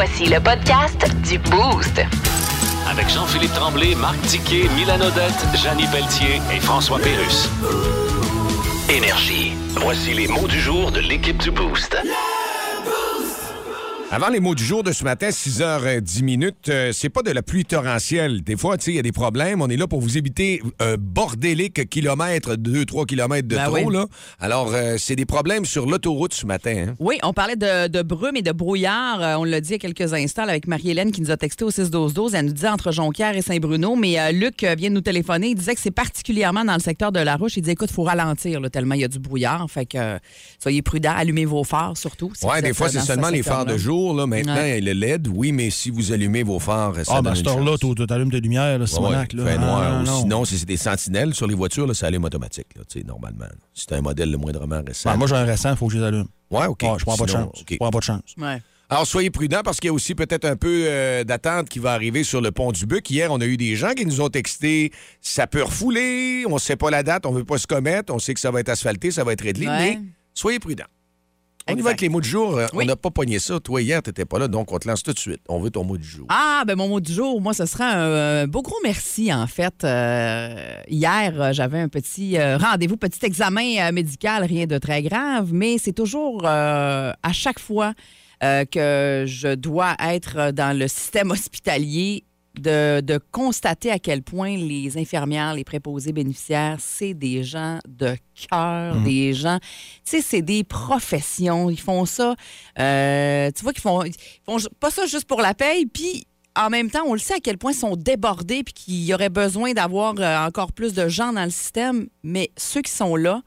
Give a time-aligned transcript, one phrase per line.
[0.00, 2.00] Voici le podcast du Boost.
[2.88, 7.48] Avec Jean-Philippe Tremblay, Marc Tiquet, Milan Odette, Janine Pelletier et François Pérus.
[8.88, 9.54] Énergie.
[9.74, 11.96] Voici les mots du jour de l'équipe du Boost.
[14.10, 17.42] Avant les mots du jour de ce matin, 6h10 minutes, euh, c'est pas de la
[17.42, 18.40] pluie torrentielle.
[18.42, 19.60] Des fois, tu sais, il y a des problèmes.
[19.60, 23.76] On est là pour vous éviter un bordélique kilomètre, 2-3 kilomètres de Ben trop.
[23.76, 23.92] oui.
[23.94, 24.06] Là.
[24.40, 26.86] Alors, euh, c'est des problèmes sur l'autoroute ce matin.
[26.88, 26.94] hein.
[27.00, 29.20] Oui, on parlait de, de brume et de brouillard.
[29.22, 31.36] Euh, on l'a dit il y a quelques instants là, avec Marie-Hélène qui nous a
[31.36, 32.30] texté au 6-12-12.
[32.34, 33.94] Elle nous disait entre Jonquière et Saint-Bruno.
[33.94, 35.48] Mais euh, Luc euh, vient de nous téléphoner.
[35.48, 37.58] Il disait que c'est particulièrement dans le secteur de la Roche.
[37.58, 39.66] Il dit écoute, il faut ralentir là, tellement il y a du brouillard.
[39.70, 40.18] Fait que euh,
[40.62, 42.32] soyez prudents, allumez vos phares surtout.
[42.34, 43.97] si vous des fois, euh, c'est ce seulement les phares de secteur-là.
[43.98, 44.14] Jour.
[44.14, 44.26] Là.
[44.26, 44.80] Maintenant, Ouais.
[44.80, 47.86] le LED, oui, mais si vous allumez vos phares, ça Ah, ben cette heure-là, tu
[48.12, 49.32] allumes tes lumières, là, Ouais, Simonac.
[49.34, 49.50] ouais, là.
[49.52, 49.82] fait noir.
[49.82, 50.20] Ah, Ou non.
[50.22, 53.06] sinon, si c'est des sentinelles sur les voitures, là, ça allume automatique, là, tu sais,
[53.06, 53.46] normalement.
[53.74, 55.10] C'est un modèle le moindrement récent.
[55.10, 56.26] Ben, moi, j'ai un récent, il faut que je les allume.
[56.50, 56.82] Ouais, OK.
[56.82, 57.60] Ouais, je prends pas de chance.
[57.60, 57.66] OK.
[57.70, 58.22] Je prends pas de chance.
[58.38, 58.62] Ouais.
[58.90, 61.92] Alors, soyez prudents parce qu'il y a aussi peut-être un peu euh, d'attente qui va
[61.92, 63.10] arriver sur le pont du Buc.
[63.10, 66.58] Hier, on a eu des gens qui nous ont texté ça peut refouler, on ne
[66.58, 68.60] sait pas la date, on ne veut pas se commettre, on sait que ça va
[68.60, 69.78] être asphalté, ça va être réglé, Ouais.
[69.78, 70.00] mais
[70.32, 70.84] soyez prudents.
[71.68, 71.88] On y va Exact.
[71.90, 72.56] avec les mots du jour.
[72.56, 72.84] Euh, Oui.
[72.84, 73.60] On n'a pas pogné ça.
[73.60, 75.40] Toi, hier, tu n'étais pas là, donc on te lance tout de suite.
[75.48, 76.26] On veut ton mot du jour.
[76.30, 79.84] Ah, ben mon mot du jour, moi, ce sera un, beau gros merci, en fait.
[79.84, 85.02] Euh, hier, euh, j'avais un petit euh, rendez-vous, petit examen euh, médical, rien de très
[85.02, 87.92] grave, mais c'est toujours à chaque fois
[88.40, 92.24] que je dois être dans le système hospitalier
[92.58, 98.16] de, de constater à quel point les infirmières, les préposés bénéficiaires, c'est des gens de
[98.50, 99.68] cœur, des gens, tu
[100.04, 101.70] sais, c'est des professions.
[101.70, 102.34] Ils font ça,
[102.78, 104.14] euh, tu vois qu'ils font, ils
[104.44, 106.26] font pas ça juste pour la paye, puis
[106.56, 109.14] en même temps, on le sait à quel point ils sont débordés, puis qu'il y
[109.14, 113.16] aurait besoin d'avoir euh, encore plus de gens dans le système, mais ceux qui sont
[113.16, 113.42] là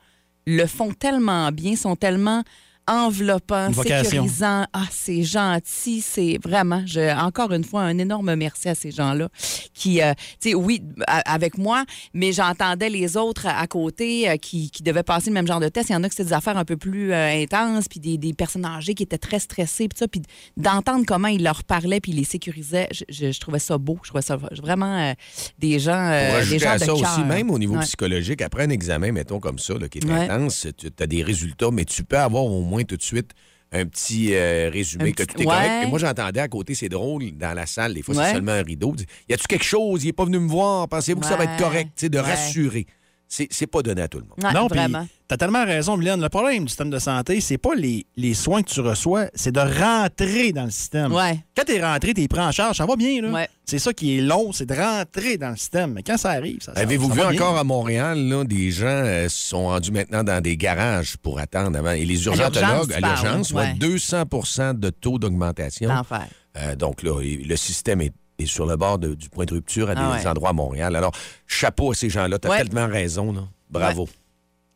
[0.47, 2.43] le font tellement bien, sont tellement
[2.87, 4.03] vocation.
[4.25, 4.65] sécurisants.
[4.73, 9.29] Ah, c'est gentil, c'est vraiment, je, encore une fois, un énorme merci à ces gens-là
[9.73, 14.69] qui, euh, tu sais, oui, avec moi, mais j'entendais les autres à, côté euh, qui,
[14.71, 15.89] qui devaient passer le même genre de test.
[15.89, 18.17] Il y en a que c'était des affaires un peu plus euh, intenses, puis des,
[18.17, 20.21] des personnes âgées qui étaient très stressées, puis ça, puis
[20.57, 23.97] d'entendre comment ils leur parlaient, puis ils les sécurisaient, je, je- je trouvais ça beau.
[24.03, 25.13] Je trouvais ça vraiment euh,
[25.59, 27.83] des gens, euh, des gens à de ça aussi, même au niveau Ouais.
[27.85, 30.29] psychologique, après un examen, mettons comme ça, là, qui est Ouais.
[30.29, 33.31] intense, tu as des résultats, mais tu peux avoir au moins tout de suite
[33.73, 35.69] un petit euh, résumé Un que petit- tout est correct.
[35.83, 35.87] ouais.
[35.87, 38.25] Moi, j'entendais à côté, c'est drôle, dans la salle, des fois, Ouais.
[38.25, 38.93] c'est seulement un rideau.
[39.29, 40.03] Y a-tu quelque chose?
[40.03, 40.89] Il n'est pas venu me voir.
[40.89, 42.05] Pensez-vous que ça va être correct?
[42.05, 42.85] De rassurer.
[43.33, 44.43] C'est c'est pas donné à tout le monde.
[44.43, 45.07] Ouais, non, puis vraiment.
[45.25, 46.19] t'as tellement raison, Mylène.
[46.21, 49.53] Le problème du système de santé, c'est pas les, les soins que tu reçois, c'est
[49.53, 51.13] de rentrer dans le système.
[51.13, 51.39] Ouais.
[51.55, 53.29] Quand t'es rentré, t'es pris en charge, ça va bien, là.
[53.29, 53.47] Ouais.
[53.63, 55.93] C'est ça qui est long, c'est de rentrer dans le système.
[55.93, 57.41] Mais quand ça arrive, ça Avez-vous vu va bien.
[57.41, 61.77] encore à Montréal, là, des gens euh, sont rendus maintenant dans des garages pour attendre
[61.79, 61.91] avant?
[61.91, 63.61] Et les urgentologues, à l'urgence, ouais.
[63.61, 65.87] ouais, 200% de taux d'augmentation.
[65.87, 66.27] L'enfer.
[66.57, 69.89] Euh, donc là, le système est, est sur le bord de- du point de rupture
[69.89, 70.27] à des Ah ouais.
[70.27, 70.95] endroits à Montréal.
[70.95, 71.11] Alors,
[71.47, 72.39] chapeau à ces gens-là.
[72.39, 72.57] Tu as Ouais.
[72.63, 73.31] tellement raison.
[73.33, 73.41] Là.
[73.69, 74.07] Bravo.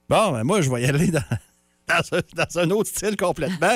[0.09, 1.23] Bon, ben moi, je vais y aller dans,
[1.87, 3.75] dans un, dans un autre style complètement.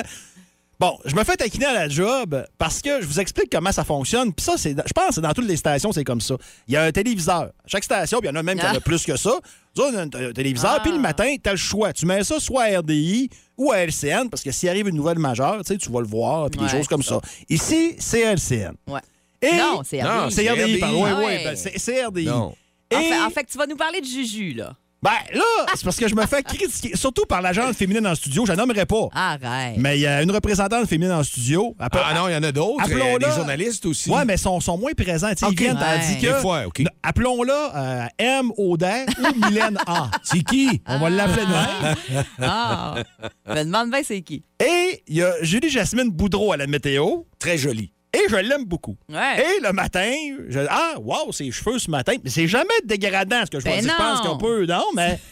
[0.78, 3.84] Bon, je me fais taquiner à la job parce que je vous explique comment ça
[3.84, 4.32] fonctionne.
[4.32, 6.36] Puis ça, c'est, je pense que c'est dans toutes les stations, c'est comme ça.
[6.68, 7.42] Il y a un téléviseur.
[7.42, 8.80] À chaque station, puis il y en a même qui en a Ah.
[8.80, 9.32] plus que ça.
[9.76, 10.76] Nous autres, on a un, téléviseur.
[10.78, 10.80] Ah.
[10.82, 11.92] Puis le matin, tu as le choix.
[11.92, 15.18] Tu mets ça soit à RDI ou à LCN parce que s'il arrive une nouvelle
[15.18, 17.16] majeure, tu sais, tu vas le voir, puis Ouais, des choses comme ça.
[17.22, 17.28] ça.
[17.50, 18.72] Ici, c'est LCN.
[18.88, 19.00] Ouais.
[19.42, 20.34] Et- Non, c'est Non, RDI.
[20.34, 20.78] C'est RDI, RDI.
[20.78, 21.02] pardon.
[21.04, 21.44] Oui, Ah oui, ouais.
[21.44, 22.26] ben, c'est, c'est RDI.
[22.26, 22.54] Non.
[22.90, 24.74] Et- En, fait, en fait, tu vas nous parler de Juju, là.
[25.02, 25.42] Ben là,
[25.76, 28.44] c'est parce que je me fais critiquer, surtout par l'agence féminine en studio.
[28.44, 29.08] Je la nommerai pas.
[29.14, 29.76] Arrête.
[29.78, 31.74] Mais il y a une représentante féminine en studio.
[31.78, 32.82] Ah non, il y en a d'autres.
[32.84, 33.06] Appelons-la.
[33.06, 34.10] Il y a des journalistes aussi.
[34.10, 35.30] Ouais, mais ils sont, sont moins présents.
[35.30, 35.52] Tu sais, Ok.
[35.52, 36.00] Ils viennent, Ouais.
[36.00, 36.26] tandis que.
[36.26, 36.80] Des fois, OK.
[36.80, 38.52] N- Appelons-la euh, M.
[38.58, 40.10] Audet ou Mylène A.
[40.22, 40.82] C'est qui?
[40.86, 42.24] On va l'appeler de même.
[42.42, 42.96] Ah!
[43.48, 44.44] me demande bien c'est qui.
[44.62, 47.22] Et il y a Julie-Jasmine Boudreau à la météo.
[47.38, 47.90] Très joli.
[48.12, 48.96] Et je l'aime beaucoup.
[49.08, 49.40] Ouais.
[49.40, 50.10] Et le matin,
[50.48, 52.14] je, ah, wow, ses cheveux ce matin.
[52.24, 53.92] Mais c'est jamais dégradant ce que je Ben vois.
[53.92, 55.18] Je pense qu'on peut, non, mais.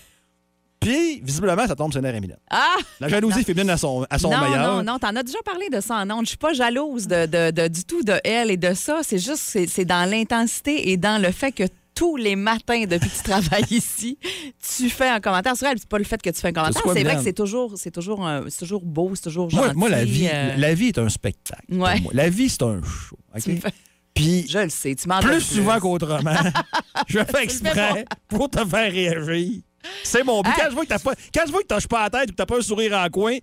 [0.80, 2.36] Puis, visiblement, ça tombe sur nerf Mylène.
[2.48, 2.76] Ah!
[3.00, 4.76] La jalousie féminine à son, à son non, meilleur.
[4.76, 6.24] non, non, t'en as déjà parlé de ça en ondes.
[6.24, 9.00] Je suis pas jalouse de, de- de- du tout de elle et de ça.
[9.02, 11.64] C'est juste, c'est dans l'intensité et dans le fait que
[11.98, 14.18] tous les matins depuis que tu travailles ici,
[14.76, 15.78] tu fais un commentaire sur elle.
[15.78, 16.80] C'est pas le fait que tu fais un commentaire.
[16.94, 19.74] C'est vrai que c'est toujours, c'est toujours, un- c'est toujours beau, c'est toujours gentil.
[19.76, 21.62] moi, la vie, euh, la vie est un spectacle.
[21.68, 22.00] pour Ouais.
[22.00, 22.12] moi.
[22.14, 23.18] La vie, c'est un show.
[24.14, 26.34] Puis, Je le sais, tu m'en plus souvent qu'autrement,
[27.08, 29.60] je fais exprès pour te faire réagir.
[30.02, 30.50] C'est mon but.
[30.50, 30.54] Hey.
[30.58, 32.32] Quand je vois que t'as pas, quand je vois que t'as pas la tête ou
[32.32, 33.36] que t'as pas un sourire en coin,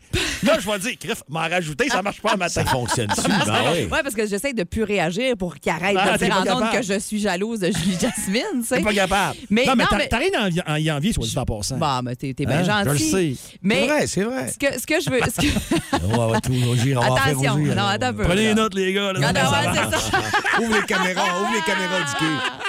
[0.43, 2.63] là, je vais dire, Criff, m'en rajouter, ça marche pas un matin.
[2.63, 3.21] Ça fonctionne-tu?
[3.45, 3.83] Ben oui.
[3.85, 6.81] Ouais, parce que j'essaie de plus réagir pour qu'il arrête Ah, de dire en que
[6.81, 8.77] je suis jalouse de Julie Jasmine, tu sais.
[8.77, 9.37] T'es pas capable.
[9.49, 11.77] Mais non, mais non, t'as mais- rien à à y envier, soit dit en passant.
[11.77, 12.83] Bon, mais t'es t'es bien Hein?
[12.85, 13.35] Je le gentil.
[13.35, 13.55] sais.
[13.61, 14.51] Mais C'est vrai, c'est vrai.
[14.51, 15.19] ce que, ce que je veux.
[15.21, 18.13] ce que- On va tout rougir, on va en faire Attention, rougir, non, attends un
[18.13, 18.23] peu.
[18.23, 19.13] Prenez les notes, les gars.
[19.13, 19.61] là, Non, ça non, va.
[19.71, 20.59] ouais, c'est ça.
[20.61, 22.64] Ouvre les caméras, ouvre les caméras du quai.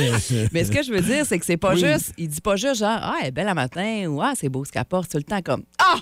[0.52, 1.80] Mais ce que je veux dire, c'est que c'est pas Oui.
[1.80, 2.12] juste.
[2.18, 4.64] Il dit pas juste genre, ah, elle est belle à matin ou ah, c'est beau
[4.64, 5.96] ce qu'elle porte tout le temps comme Ah!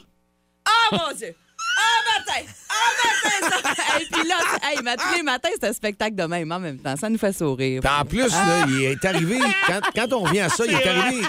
[0.64, 1.34] Ah, mon Dieu!
[1.80, 2.46] Ah, matin!
[2.68, 2.74] Ah,
[3.04, 3.48] matin!
[3.74, 3.98] Ça...
[4.00, 4.34] Et puis là,
[4.70, 6.94] hey, tous les matins, c'est un spectacle de même en même temps.
[6.96, 7.80] Ça nous fait sourire.
[7.82, 10.86] Puis en plus, là, il est arrivé, quand, quand on vient à ça, il est
[10.86, 11.22] arrivé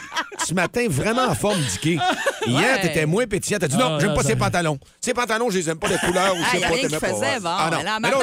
[0.46, 2.00] ce matin vraiment en forme Dicky.
[2.46, 2.82] Hier, Ouais.
[2.82, 3.58] t'étais moins pétillant.
[3.60, 4.80] T'as dit non, Ah, j'aime non, pas ça- ses pantalons.
[5.02, 6.36] Ses pantalons, je les aime pas, les couleurs.
[6.36, 7.08] Ou Ah, je sais y a pas, pas.
[7.14, 7.50] faisait, bon.
[7.50, 7.78] Ah, non.
[7.78, 8.14] Mais là, matin,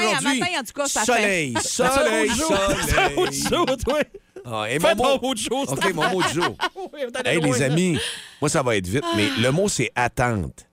[0.61, 3.33] en tout cas, ça fait- soleil, Ça soleil, autre
[3.85, 4.05] soleil.
[4.49, 5.65] Ah, et Fais mon mot- mot de jour.
[5.71, 6.57] OK, mon mot du jour.
[6.93, 7.99] Oui, Hey, les amis,
[8.41, 10.67] moi, ça va être vite, mais le mot, c'est attente.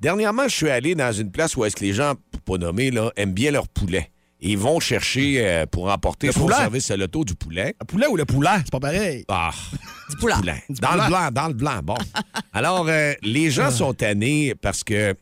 [0.00, 2.90] Dernièrement, je suis allé dans une place où est-ce que les gens, pour pas nommer,
[2.90, 4.10] là, aiment bien leur poulet.
[4.40, 6.56] Et ils vont chercher euh, pour emporter Le poulet?
[6.56, 7.76] service à l'auto du poulet.
[7.80, 9.24] Le poulet ou le poulet, c'est pas pareil.
[9.28, 9.52] Ah,
[10.10, 10.34] Du poulet.
[10.34, 11.02] Dans poulet.
[11.04, 11.80] le blanc, dans le blanc.
[11.84, 11.94] Bon.
[12.52, 15.18] Alors, euh, les gens sont tannés parce que, tu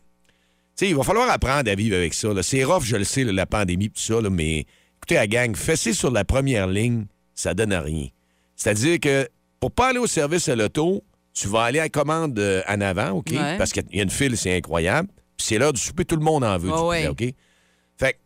[0.74, 2.30] sais, il va falloir apprendre à vivre avec ça.
[2.42, 4.60] C'est rough, je le sais, là, la pandémie, tout ça, là, mais
[4.96, 7.04] écoutez, la gang, fesser sur la première ligne,
[7.40, 8.08] ça donne à rien.
[8.56, 9.28] C'est-à-dire que
[9.58, 11.02] pour pas aller au service à l'auto,
[11.32, 13.30] tu vas aller à la commande euh, en avant, OK?
[13.30, 13.56] Ouais.
[13.58, 15.08] Parce qu'il y a une file, c'est incroyable.
[15.36, 17.34] Puis c'est l'heure du souper, tout le monde en veut, du Ouais, poulet, OK?
[17.98, 18.18] Fait que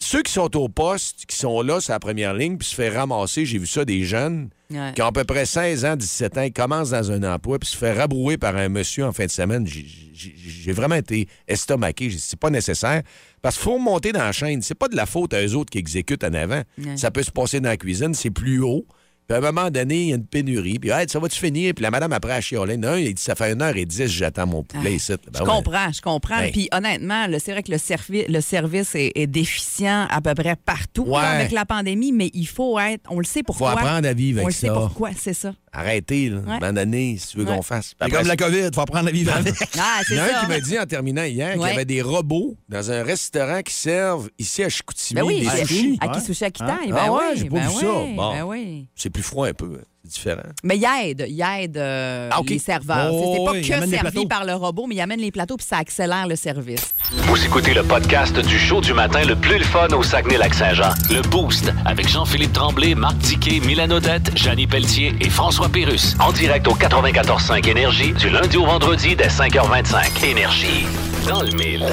[0.00, 2.88] ceux qui sont au poste, qui sont là, sur la première ligne, puis se fait
[2.88, 4.92] ramasser, j'ai vu ça, des jeunes Ouais.
[4.94, 7.68] qui ont à peu près 16 ans, 17 ans, ils commencent dans un emploi, puis
[7.68, 9.66] se fait rabrouer par un monsieur en fin de semaine.
[9.66, 12.10] J'ai- vraiment été estomaqué.
[12.18, 13.02] C'est pas nécessaire.
[13.42, 14.62] Parce qu'il faut monter dans la chaîne.
[14.62, 16.62] C'est pas de la faute à eux autres qui exécutent en avant.
[16.78, 16.96] Ouais.
[16.96, 18.86] Ça peut se passer dans la cuisine, c'est plus haut.
[19.28, 20.78] Puis à un moment donné, il y a une pénurie.
[20.78, 21.72] Puis, Hey, ça va-tu finir?
[21.74, 22.76] Puis la madame, après, elle chialait.
[22.76, 25.12] Non, il dit, ça fait une heure et dix, j'attends mon poulet ici.
[25.12, 25.48] Ben Je ouais.
[25.48, 26.38] comprends, je comprends.
[26.40, 26.52] Hey.
[26.52, 30.56] Puis honnêtement, c'est vrai que le, servi- le service est, est déficient à peu près
[30.56, 31.20] partout Ouais.
[31.22, 33.02] avec la pandémie, mais il faut être.
[33.10, 33.72] On le sait Faut pourquoi.
[33.72, 34.74] apprendre à vivre on le avec sait ça.
[34.74, 35.52] pourquoi, c'est ça.
[35.74, 36.72] Arrêtez, là.
[36.72, 37.56] Donné, si tu veux Ouais.
[37.56, 37.94] qu'on fasse.
[37.98, 39.54] C'est après, comme la COVID, faut apprendre à vivre avec.
[39.78, 40.36] Ah, Il y en a ça.
[40.36, 41.70] un qui m'a dit en terminant hier qu'il Ouais.
[41.70, 45.48] y avait des robots dans un restaurant qui servent ici à Chicoutimi Ben oui, des
[45.48, 45.98] à- sushis.
[46.00, 46.66] à Kisushi Akita.
[46.74, 46.78] Hein?
[46.88, 47.86] Ben Ah ouais, oui, j'ai pas ben vu ça.
[47.86, 48.32] Bon.
[48.34, 48.86] ben oui.
[48.94, 49.80] C'est plus froid un peu.
[50.04, 50.42] Différent.
[50.64, 53.10] Mais il aide, il aide euh, Ah, les serveurs.
[53.12, 55.66] Oh, c'est pas oui, que servi par le robot, mais il amène les plateaux puis
[55.66, 56.92] ça accélère le service.
[57.12, 60.90] Vous écoutez le podcast du show du matin le plus le fun au Saguenay-Lac-Saint-Jean.
[61.10, 66.16] Le Boost avec Jean-Philippe Tremblay, Marc Tiquet, Milan Odette, Janine Pelletier et François Pérus.
[66.20, 70.24] En direct au 94.5 Énergie du lundi au vendredi dès 5h25.
[70.24, 70.86] Énergie.
[71.28, 71.86] Dans le mille.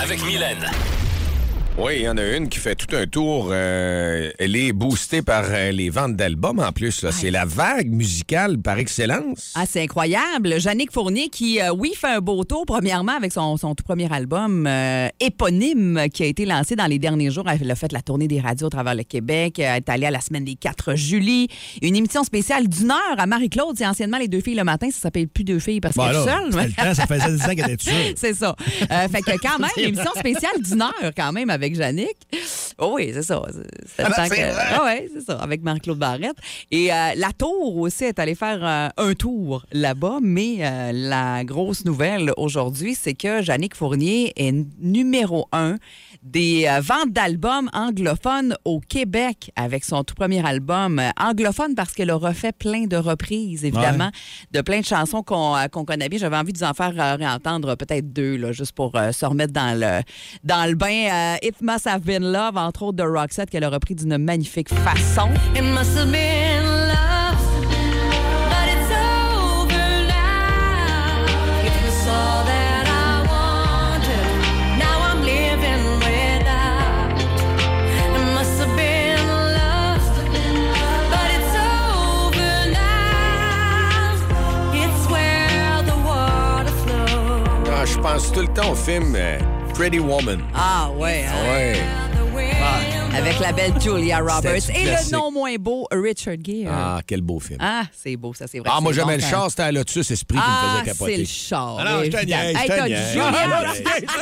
[0.00, 0.70] Avec Mylène.
[1.80, 3.50] Oui, il y en a une qui fait tout un tour.
[3.52, 7.02] euh, elle est boostée par euh, les ventes d'albums en plus.
[7.02, 7.12] là.
[7.12, 9.52] C'est la vague musicale par excellence.
[9.54, 10.56] Ah, c'est incroyable.
[10.58, 14.12] Yannick Fournier qui, euh, oui, fait un beau tour, premièrement, avec son, son tout premier
[14.12, 17.44] album euh, éponyme qui a été lancé dans les derniers jours.
[17.48, 19.60] Elle a fait la tournée des radios à travers le Québec.
[19.60, 21.46] Elle est allée à la semaine des 4 juillet.
[21.80, 23.76] Une émission spéciale d'une heure à Marie-Claude.
[23.78, 24.88] C'est anciennement les deux filles le matin.
[24.90, 26.52] Ça s'appelle plus deux filles parce Bon, qu'elle est seule.
[26.52, 28.14] c'était le temps, ça faisait 10 ans qu'elle était toute seule.
[28.16, 28.56] C'est ça.
[28.90, 32.16] Euh, fait que quand même, une émission spéciale d'une heure quand même avec Yannick.
[32.78, 33.42] Oh oui, c'est ça.
[33.96, 34.34] C'est- Ah, que-.
[34.74, 36.36] Ah ouais, c'est ça, avec Marc-Claude Barrette.
[36.70, 41.44] Et euh, la tour aussi est allée faire euh, un tour là-bas, mais euh, la
[41.44, 45.76] grosse nouvelle aujourd'hui, c'est que Yannick Fournier est numéro un
[46.22, 51.92] des euh, ventes d'albums anglophones au Québec avec son tout premier album euh, anglophone parce
[51.92, 54.10] qu'elle a refait plein de reprises, évidemment,
[54.52, 56.18] de plein de chansons qu'on euh, qu'on connaît bien.
[56.18, 59.24] J'avais envie de vous en faire euh, réentendre peut-être deux, là, juste pour euh, se
[59.26, 60.02] remettre dans le,
[60.44, 61.08] dans le bain.
[61.10, 64.68] Euh, It Must Have Been Love, entre autres de Roxette, qu'elle a repris d'une magnifique
[64.68, 65.28] façon.
[65.54, 66.57] It must have been
[88.14, 89.38] pense tout le temps au film euh,
[89.74, 90.40] Pretty Woman.
[90.54, 91.52] Ah ouais, hein?
[91.52, 91.82] Ouais.
[92.34, 95.12] Wind avec la belle Julia Roberts et classique.
[95.12, 96.70] le non moins beau Richard Gere.
[96.72, 97.58] Ah, Ah, quel beau film.
[97.92, 98.70] c'est beau, ça, c'est vrai.
[98.72, 100.78] Ah, moi, c'est j'aimais le quand- char, c'était à Lotus Esprit qui Ah, me faisait
[100.78, 101.16] c'est capoter.
[101.18, 101.76] le char.
[101.80, 103.18] Ah non, je te niaise, je te t'as niaise.
[103.20, 103.32] Ah,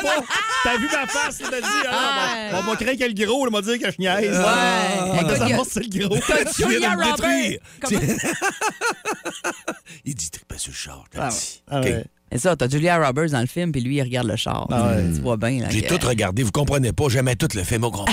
[0.03, 0.25] pas.
[0.65, 1.67] T'as vu ma face, t'as dit.
[1.89, 2.49] Ah.
[2.53, 4.37] Ah, on m'a créé quel gros, on m'a dit que je niaise.
[4.37, 4.45] Ouais.
[4.47, 6.19] Ah, Écoute, ça il y a- va, c'est le gros.
[6.27, 7.17] T'as Julia Roberts.
[7.17, 7.59] détruire.
[7.81, 8.01] Comment-
[10.05, 11.29] Il dit, t'es pas sur le char, t'as
[11.71, 11.93] Ah, dit.
[12.37, 14.67] C'est ça, t'as Julia Roberts dans le film, puis lui, il regarde le char.
[14.71, 15.05] Ah ouais.
[15.15, 15.65] Tu vois bien.
[15.71, 18.05] J'ai tout regardé, vous comprenez pas, j'aimais tout le film au tout.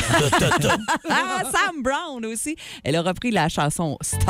[1.10, 2.56] Ah, Sam Brown aussi.
[2.86, 4.30] Elle a repris la chanson Stop.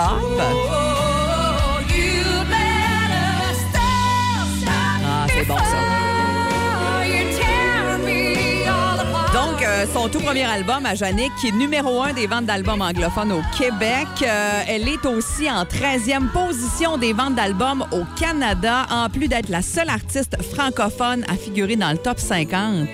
[9.84, 13.32] Euh, son tout premier album à Yannick, qui est numéro un des ventes d'albums anglophones
[13.32, 14.08] au Québec.
[14.22, 19.50] Euh, elle est aussi en 13e position des ventes d'albums au Canada, en plus d'être
[19.50, 22.88] la seule artiste francophone à figurer dans le top 50.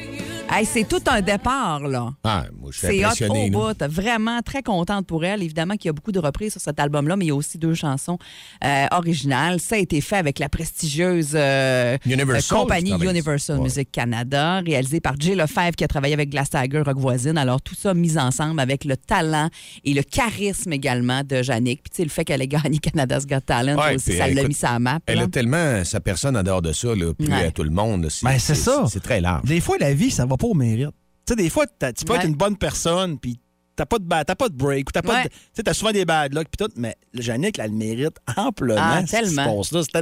[0.52, 2.10] Hey, c'est tout un départ, là.
[2.24, 3.84] Ah, moi, je suis C'est hot au bout.
[3.88, 5.44] Vraiment très contente pour elle.
[5.44, 7.60] Évidemment qu'il y a beaucoup de reprises sur cet album-là, mais il y a aussi
[7.60, 8.18] deux chansons
[8.66, 9.60] euh, originales.
[9.60, 12.92] Ça a été fait avec la prestigieuse euh, Universal, euh, compagnie.
[12.92, 13.64] Universal Ouais.
[13.64, 17.38] Music Canada, réalisée par Jay Lefebvre qui a travaillé avec Glass Tiger, Rock Voisine.
[17.38, 19.50] Alors, tout ça mis ensemble avec le talent
[19.86, 21.84] et le charisme également de Yannick.
[21.84, 24.28] Puis, tu sais, le fait qu'elle ait gagné Canada's Got Talent, Ouais, aussi, puis, ça
[24.28, 25.00] l'a mis sur la map.
[25.06, 25.24] Elle là.
[25.26, 27.46] a tellement sa personne en dehors de ça, là, Ouais.
[27.48, 28.08] à tout le monde.
[28.24, 28.86] Ben, c'est ça.
[28.90, 29.44] C'est très large.
[29.46, 30.90] Des fois, la vie, ça va pas au mérite.
[31.26, 32.20] Tu sais, des fois, tu peux Ouais.
[32.20, 33.40] être une bonne personne, puis
[33.76, 35.24] t'as pas de ba- t'as pas de break, ou t'as pas Ouais.
[35.26, 38.18] de- Tu sais, t'as souvent des bad luck, puis tout, mais Jannick, elle le mérite
[38.38, 38.76] amplement.
[38.80, 39.58] Ah, ce tellement.
[39.58, 40.02] passe là.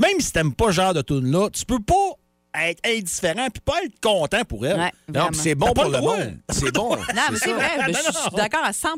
[0.00, 2.12] Même si t'aimes pas ce genre de tune-là, tu peux pas
[2.68, 4.78] être indifférent puis pas être content pour elle.
[4.78, 6.38] Ouais, Non, c'est bon pour le monde.
[6.50, 6.90] C'est bon.
[7.14, 7.70] Non, mais c'est vrai.
[7.88, 8.88] Je suis d'accord à 100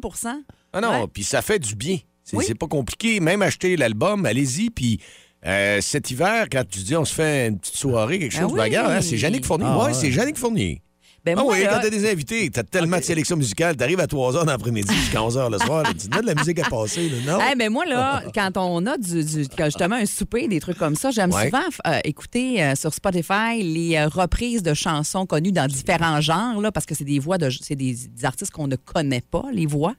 [0.73, 1.99] Ah non, puis ça fait du bien.
[2.25, 2.45] C'est Oui.
[2.47, 3.19] c'est pas compliqué.
[3.21, 4.71] Même acheter l'album, allez-y.
[4.71, 5.01] Puis
[5.47, 8.51] euh, cet hiver, quand tu dis on se fait une petite soirée, quelque Ah chose,
[8.53, 8.57] oui.
[8.59, 9.67] ben, regarde, hein, c'est Yannick Fournier.
[9.69, 9.95] Ah, ouais, ouais.
[9.95, 10.83] c'est Yannick Fournier.
[11.25, 14.01] Ben, ah moi, oui, là- quand t'as des invités, t'as tellement de sélection musicale, t'arrives
[14.01, 15.85] à 3 h l'après-midi jusqu'à 11 h le soir.
[15.89, 17.41] tu dis, de la musique à passer, là, non?
[17.41, 20.79] Hey, mais moi, là, quand on a du, du- quand justement un souper, des trucs
[20.79, 21.45] comme ça, j'aime Ouais.
[21.45, 26.61] souvent euh, écouter euh, sur Spotify les euh, reprises de chansons connues dans différents genres,
[26.61, 29.45] là, parce que c'est des voix de c'est des, des artistes qu'on ne connaît pas,
[29.53, 29.95] les voix.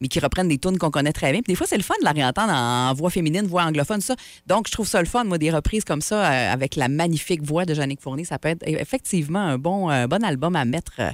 [0.00, 1.40] Mais qui reprennent des tunes qu'on connaît très bien.
[1.42, 4.14] Puis des fois, c'est le fun de la réentendre en voix féminine, voix anglophone, ça.
[4.46, 7.42] Donc, je trouve ça le fun, moi, des reprises comme ça, euh, avec la magnifique
[7.42, 8.24] voix de Jannick Fournier.
[8.24, 11.10] Ça peut être effectivement un bon, un bon album à mettre euh,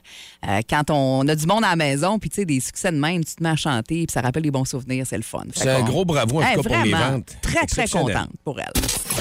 [0.48, 2.98] euh, quand on a du monde à la maison, puis tu sais, des succès de
[2.98, 5.44] même, tu te mets à chanter, puis ça rappelle des bons souvenirs, c'est le fun.
[5.54, 7.36] C'est un gros bravo, en tout cas, pour les vraiment, ventes.
[7.42, 8.72] Très, très contente pour elle.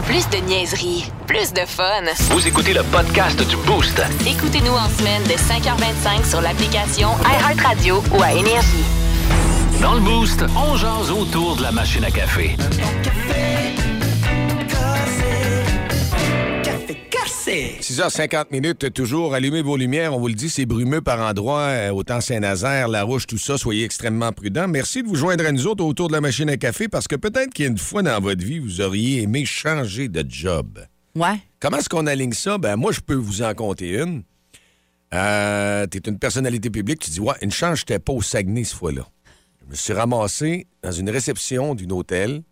[0.05, 2.03] Plus de niaiserie, plus de fun.
[2.31, 4.01] Vous écoutez le podcast du Boost.
[4.25, 9.10] Écoutez-nous en semaine de 5h25 sur l'application iHeartRadio ou à Énergie.
[9.81, 12.55] Dans le Boost, on jase autour de la machine à café.
[17.81, 19.33] 6h50 minutes, toujours.
[19.33, 20.13] Allumez vos lumières.
[20.15, 21.61] On vous le dit, c'est brumeux par endroits.
[21.69, 23.57] euh, Autant Saint-Nazaire, La Rouge, tout ça.
[23.57, 24.67] Soyez extrêmement prudents.
[24.67, 27.15] Merci de vous joindre à nous autres autour de la machine à café parce que
[27.15, 30.79] peut-être qu'il y a une fois dans votre vie, vous auriez aimé changer de job.
[31.15, 31.39] Ouais.
[31.59, 32.57] Comment est-ce qu'on aligne ça?
[32.57, 34.23] Ben, moi, je peux vous en compter une.
[35.13, 38.75] Euh, T'es une personnalité publique, tu dis, ouais, une chance, j'étais pas au Saguenay ce
[38.75, 39.05] fois-là.
[39.71, 42.43] Je me suis ramassé dans une réception d'un hôtel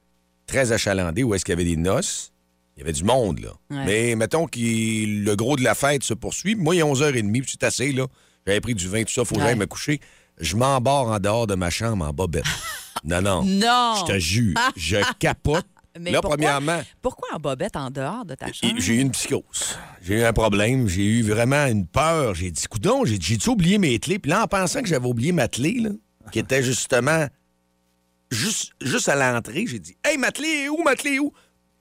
[0.48, 2.32] très achalandé où est-ce qu'il y avait des noces.
[2.78, 3.50] Il y avait du monde, là.
[3.70, 3.84] Ouais.
[3.86, 6.56] Mais mettons que le gros de la fête se poursuit.
[6.56, 8.08] Moi, il est 11h30, puis c'est assez, là.
[8.48, 10.00] J'avais pris du vin, tout ça, faut que j'aille me coucher.
[10.40, 12.46] Je m'embarre en dehors de ma chambre en bobette.
[13.04, 13.44] non, non.
[13.44, 13.96] Non!
[14.00, 15.66] Je te jure, je capote.
[16.00, 16.38] Mais là, pourquoi?
[16.38, 18.76] premièrement, Pourquoi en bobette en dehors de ta chambre?
[18.78, 19.76] J'ai eu une psychose.
[20.02, 20.88] J'ai eu un problème.
[20.88, 22.34] J'ai eu vraiment une peur.
[22.34, 24.20] J'ai dit, coudon, j'ai j'ai-tu oublié mes clés?
[24.20, 25.90] Puis là, en pensant que j'avais oublié ma clé, là,
[26.32, 27.28] qui était justement
[28.32, 30.82] juste, juste à l'entrée, j'ai dit, hey, ma clé est où?
[30.84, 31.32] Ma clé est où?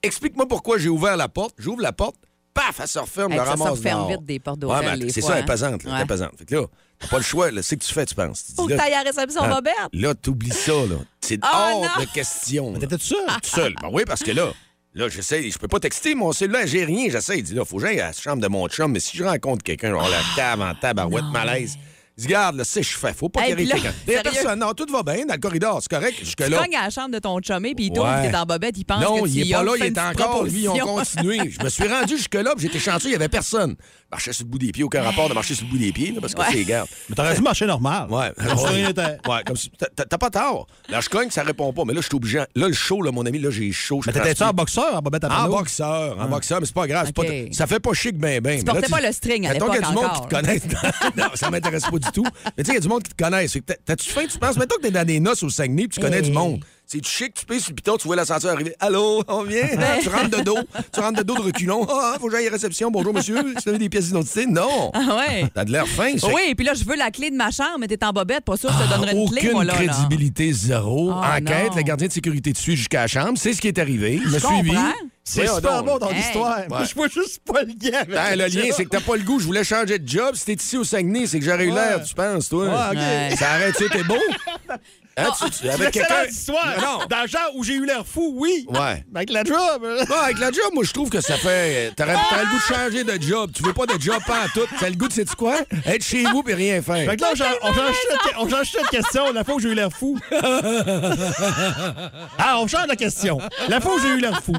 [0.02, 1.54] Explique-moi pourquoi j'ai ouvert la porte.
[1.58, 2.16] J'ouvre la porte.
[2.54, 4.10] Paf, elle se referme, Hey, me ça se ramasse referme dehors.
[4.10, 5.44] vite des portes Ouais, d'hôtel, C'est ça, elle hein?
[5.44, 5.84] est pesante.
[5.84, 6.06] là, Ouais.
[6.06, 6.32] pesante.
[6.38, 6.62] Fait que là,
[6.98, 7.50] t'as pas le choix.
[7.50, 7.62] là.
[7.62, 8.44] C'est que tu fais, tu penses.
[8.46, 9.74] Tu dis, Faut que t'ailles à la réception ah, bobette.
[9.92, 10.96] Là, t'oublies ça, là.
[11.20, 12.04] C'est Oh, hors non!
[12.04, 12.72] de question.
[12.74, 13.18] T'étais tout seul?
[13.42, 13.74] Tout seul.
[13.80, 14.52] Ben oui, parce que là,
[14.94, 17.08] là, j'essaie, je peux pas texter mon cellulaire, j'ai rien.
[17.10, 19.16] J'essaie, il dit là, faut que j'aille à la chambre de mon chum, mais si
[19.16, 21.76] je rencontre quelqu'un, genre la cave en tabarouette, malaise.
[22.18, 24.72] Il dit, garde, là, c'est je fais, faut pas Hey, qu'il y ait personne, non,
[24.74, 26.58] tout va bien dans le corridor, c'est correct, Tu jusque-là.
[26.64, 28.28] cognes à la chambre de ton chumé, puis il t'ouvre, Ouais.
[28.28, 29.98] t'es en bobette, il pense Non, que tu il est pas as là, il est
[29.98, 31.38] encore, lui, ils ont continué.
[31.48, 33.76] Je me suis rendu jusque-là, j'étais chanceux, il y avait personne.
[34.10, 36.12] Marchais sur le bout des pieds, aucun rapport de marcher sur le bout des pieds,
[36.12, 36.46] là, parce que Ouais.
[36.50, 36.88] c'est garde.
[37.10, 38.06] Mais t'aurais dû marcher normal.
[38.10, 38.32] Ouais.
[38.38, 39.70] Ouais, comme si.
[39.94, 40.66] t'as- pas tort.
[40.88, 41.82] Là, je cogne, ça répond pas.
[41.86, 42.38] Mais là, je suis obligé.
[42.38, 44.00] Là, le show, là, mon ami, là, j'ai chaud.
[44.06, 47.06] Mais t'étais-tu en boxeur, en bobette à En boxeur, en boxeur, mais c'est pas grave.
[47.14, 47.26] c'est OK.
[47.26, 48.58] Pas, ça fait pas chic ben ben.
[48.58, 50.14] Tu Mais là, portais pas le string à Mettons qu'il y a l'époque du monde
[50.14, 50.62] qui te connaisse.
[51.16, 52.24] non, ça m'intéresse pas du tout.
[52.56, 53.56] Mais tu sais, il y a du monde qui te connaisse.
[53.84, 54.56] T'as-tu faim, tu penses?
[54.56, 56.64] Mettons que t'es dans des noces au Saguenay puis tu connais du monde.
[56.90, 58.74] C'est chic, tu payes sur le piton, tu vois l'ascenseur arriver.
[58.80, 59.68] Allô, on vient?
[59.78, 60.56] Ah, tu rentres de dos.
[60.90, 61.86] Tu rentres de dos de reculons.
[61.86, 62.90] Ah, faut que j'aille à la réception.
[62.90, 63.36] Bonjour, monsieur.
[63.36, 64.46] Si vous avez des pièces d'identité?
[64.46, 64.90] Non.
[64.94, 65.50] Ah ouais.
[65.54, 66.16] T'as de l'air fin.
[66.16, 66.28] ça.
[66.28, 68.56] Oui, puis là, je veux la clé de ma chambre, mais t'es en bobette, pas
[68.56, 69.74] sûr que je te donnerais une Aucune clé, moi, là.
[69.74, 71.10] crédibilité, zéro.
[71.12, 71.76] Ah, Enquête, non.
[71.76, 73.36] le gardien de sécurité te suit jusqu'à la chambre.
[73.36, 74.14] C'est ce qui est arrivé.
[74.24, 74.72] Il m'a Je suivi.
[75.24, 76.20] C'est super bon ton Hey.
[76.20, 76.60] histoire.
[76.70, 78.02] Moi, je vois juste pas le lien.
[78.08, 79.38] Ben, le lien, c'est que t'as pas le goût.
[79.38, 80.34] Je voulais changer de job.
[80.36, 81.74] Si t'es ici au Saguenay, c'est que j'aurais eu Ouais.
[81.74, 82.64] l'air, tu penses, toi?
[82.64, 82.96] Ouais.
[82.96, 83.36] Ouais.
[83.36, 84.14] Ça arrête, tu t'es beau.
[85.18, 86.24] Hein, tu- tu- C'est avec quelqu'un.
[86.24, 86.74] histoire.
[86.80, 87.06] Non.
[87.08, 88.64] Dans le genre où j'ai eu l'air fou, oui.
[88.68, 89.04] Ouais.
[89.12, 89.82] Mais Avec la job.
[90.08, 91.92] Non, avec la job, moi, je trouve que ça fait.
[91.96, 93.50] T'aurais t'aurais le goût de changer de job.
[93.54, 94.66] Tu veux pas de job pas en tout.
[94.78, 95.56] T'as le goût de, sais-tu quoi?
[95.86, 97.08] Être chez vous et rien faire.
[97.10, 99.32] Fait que là, on change- on on change de question.
[99.32, 100.18] La fois où j'ai eu l'air fou.
[102.38, 103.38] ah, on change de question.
[103.68, 104.54] La fois où j'ai eu l'air fou.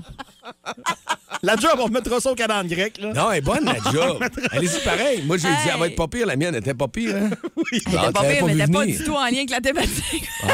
[1.42, 2.98] La job, on mettra ça au calendrier grec.
[3.00, 3.14] Là.
[3.14, 4.24] Non, elle est bonne, la job.
[4.52, 5.24] Allez-y, pareil.
[5.26, 5.72] Moi, j'ai dit, Hey.
[5.74, 6.26] elle va être pas pire.
[6.28, 7.30] La mienne était pas pire, hein?
[7.56, 10.28] Oui, Elle était pas pire, mais t'es pas du tout en lien avec la thématique.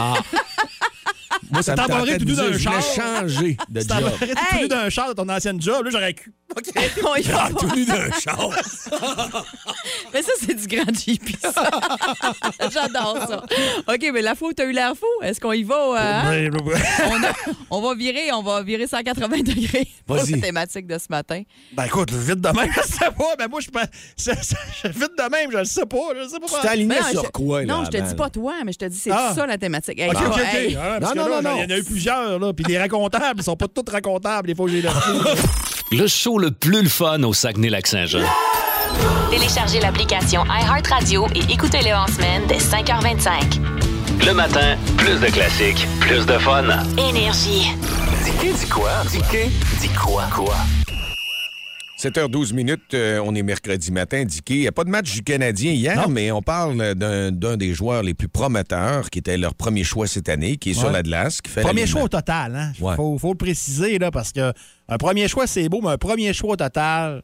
[1.52, 2.82] Moi, ça embarré tentait de tout nu d'un je char.
[2.82, 4.12] changer de job.
[4.52, 6.34] tout nu d'un char de ton ancienne job, là, j'aurais cru.
[6.56, 6.64] OK.
[7.06, 8.50] On y va Ah, tout nu d'un char.
[10.14, 11.52] Mais ça, c'est du grand JP, ça.
[12.72, 13.44] J'adore ça.
[13.88, 15.76] OK, mais la où t'as eu l'air fou, est-ce qu'on y va?
[15.76, 16.30] euh, hein?
[16.30, 16.80] Ouais, ouais, ouais.
[17.10, 17.34] on, a-
[17.72, 21.42] on va virer, on va virer 180 degrés pour la thématique de ce matin.
[21.74, 23.36] Ben écoute, vite de même, je sais pas.
[23.38, 25.98] Ben moi, je Vite de même, je le sais pas.
[26.16, 26.46] Je sais pas.
[26.48, 27.74] Tu t'es aligné non, sur je- quoi, là?
[27.74, 29.34] Non, je te dis pas toi, mais je te dis c'est Ah.
[29.36, 30.00] ça la thématique.
[30.00, 30.40] Hey, OK, OK, bon, OK.
[30.54, 30.78] hey.
[30.80, 32.54] Ah, Non, que non, non, Il y en a eu plusieurs, là.
[32.54, 34.82] Puis les racontables, ils sont pas tous racontables, les fois où j'ai.
[35.92, 38.26] Le show le plus le fun au Saguenay-Lac-Saint-Jean.
[39.30, 43.60] Téléchargez l'application iHeartRadio et écoutez-le en semaine dès 5h25.
[44.26, 46.64] Le matin, plus de classiques, plus de fun.
[46.98, 47.72] Énergie.
[48.42, 48.90] Dis dis quoi?
[49.12, 49.20] Dis
[49.80, 50.24] dis quoi?
[50.34, 50.56] Quoi?
[51.98, 54.56] 7h12 minutes, euh, on est mercredi matin, Dicky.
[54.56, 56.10] Il n'y a pas de match du Canadien hier, Non.
[56.10, 60.28] mais on parle d'un des joueurs les plus prometteurs, qui était leur premier choix cette
[60.28, 61.42] année, qui est sur la glace.
[61.42, 62.72] Qui fait Premier choix au total, hein?
[62.82, 62.96] Ouais.
[62.96, 64.52] Faut, faut le préciser, là, parce que
[64.90, 67.24] un premier choix, c'est beau, mais un premier choix au total,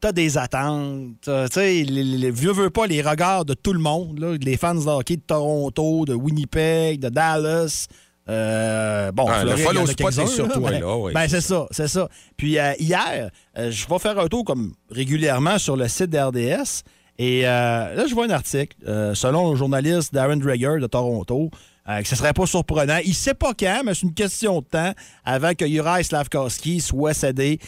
[0.00, 1.14] t'as des attentes.
[1.22, 4.74] Tu sais, les, vieux veulent pas les regards de tout le monde, là, les fans
[4.74, 7.86] de hockey de Toronto, de Winnipeg, de Dallas.
[8.30, 11.12] Euh, bon, Ah, le Floride, follow a spot est quelques-uns, sur toi, ben- là, oui.
[11.12, 12.08] Ben, c'est ça, c'est ça.
[12.36, 16.82] Puis euh, hier, euh, je vais faire un tour comme régulièrement sur le site d'RDS.
[17.18, 18.74] Et là, je vois un article,
[19.14, 21.50] selon le journaliste Darren Dreger de Toronto,
[21.86, 22.96] que ce serait pas surprenant.
[23.04, 27.12] Il sait pas quand, mais c'est une question de temps avant que Juraj Slavkowski soit
[27.12, 27.58] cédé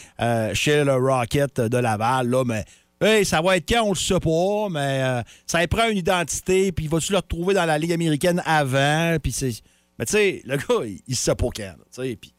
[0.53, 2.29] chez le Rocket de Laval.
[2.29, 2.65] Là, mais
[3.03, 6.71] hey, ça va être quand, on le sait pas, mais euh, ça prend une identité,
[6.71, 9.17] puis vas-tu le retrouver dans la Ligue américaine avant?
[9.21, 9.53] Puis c'est...
[9.99, 11.51] Mais tu sais, le gars, il, il sait quand.
[11.59, 12.33] là, tu sais, puis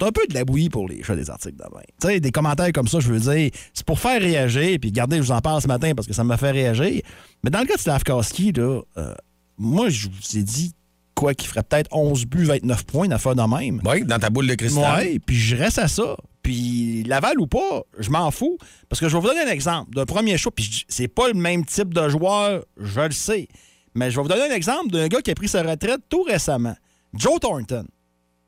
[0.00, 1.84] c'est un peu de la bouillie pour les chats des articles de même.
[2.00, 5.18] Tu sais, des commentaires comme ça, je veux dire, c'est pour faire réagir, puis regardez,
[5.18, 7.02] je vous en parle ce matin parce que ça m'a fait réagir.
[7.44, 9.14] Mais dans le cas de Slavkowski, là, euh,
[9.58, 10.72] moi, je vous ai dit
[11.14, 13.82] quoi qu'il ferait peut-être 11 buts, 29 points, une affaire de même.
[13.84, 15.04] Oui, dans ta boule de cristal.
[15.06, 16.16] Oui, puis je reste à ça.
[16.42, 18.56] Puis Laval ou pas, je m'en fous.
[18.88, 20.50] Parce que je vais vous donner un exemple d'un premier choix.
[20.50, 23.48] Puis c'est pas le même type de joueur, je le sais.
[23.94, 26.22] Mais je vais vous donner un exemple d'un gars qui a pris sa retraite tout
[26.22, 26.76] récemment.
[27.14, 27.84] Joe Thornton,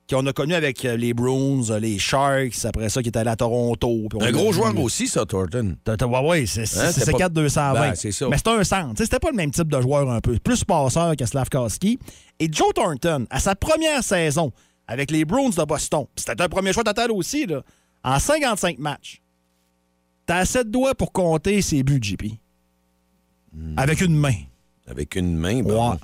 [0.08, 3.30] qu'on a connu avec euh, les Bruins, euh, les Sharks, après ça, qui est allé
[3.30, 4.08] à Toronto.
[4.20, 5.76] Un gros joueur aussi, ça, Thornton.
[5.86, 7.72] Ouais, c'est Hein, c'est- c'était c'est pas- 4 220.
[7.80, 8.28] Ben, c'est ça.
[8.28, 8.94] Mais c'était un centre.
[9.02, 10.38] C'était pas le même type de joueur un peu.
[10.38, 11.98] Plus passeur que Slavkowski.
[12.38, 14.52] Et Joe Thornton, à sa première saison
[14.86, 17.62] avec les Bruins de Boston, c'était un premier choix total aussi, là,
[18.04, 19.22] en 55 matchs,
[20.26, 22.24] t'as assez de doigts pour compter ses buts, JP.
[23.54, 23.74] Hmm.
[23.76, 24.34] Avec une main.
[24.86, 25.56] Avec une main.
[25.56, 25.62] Ouais.
[25.62, 25.98] bon.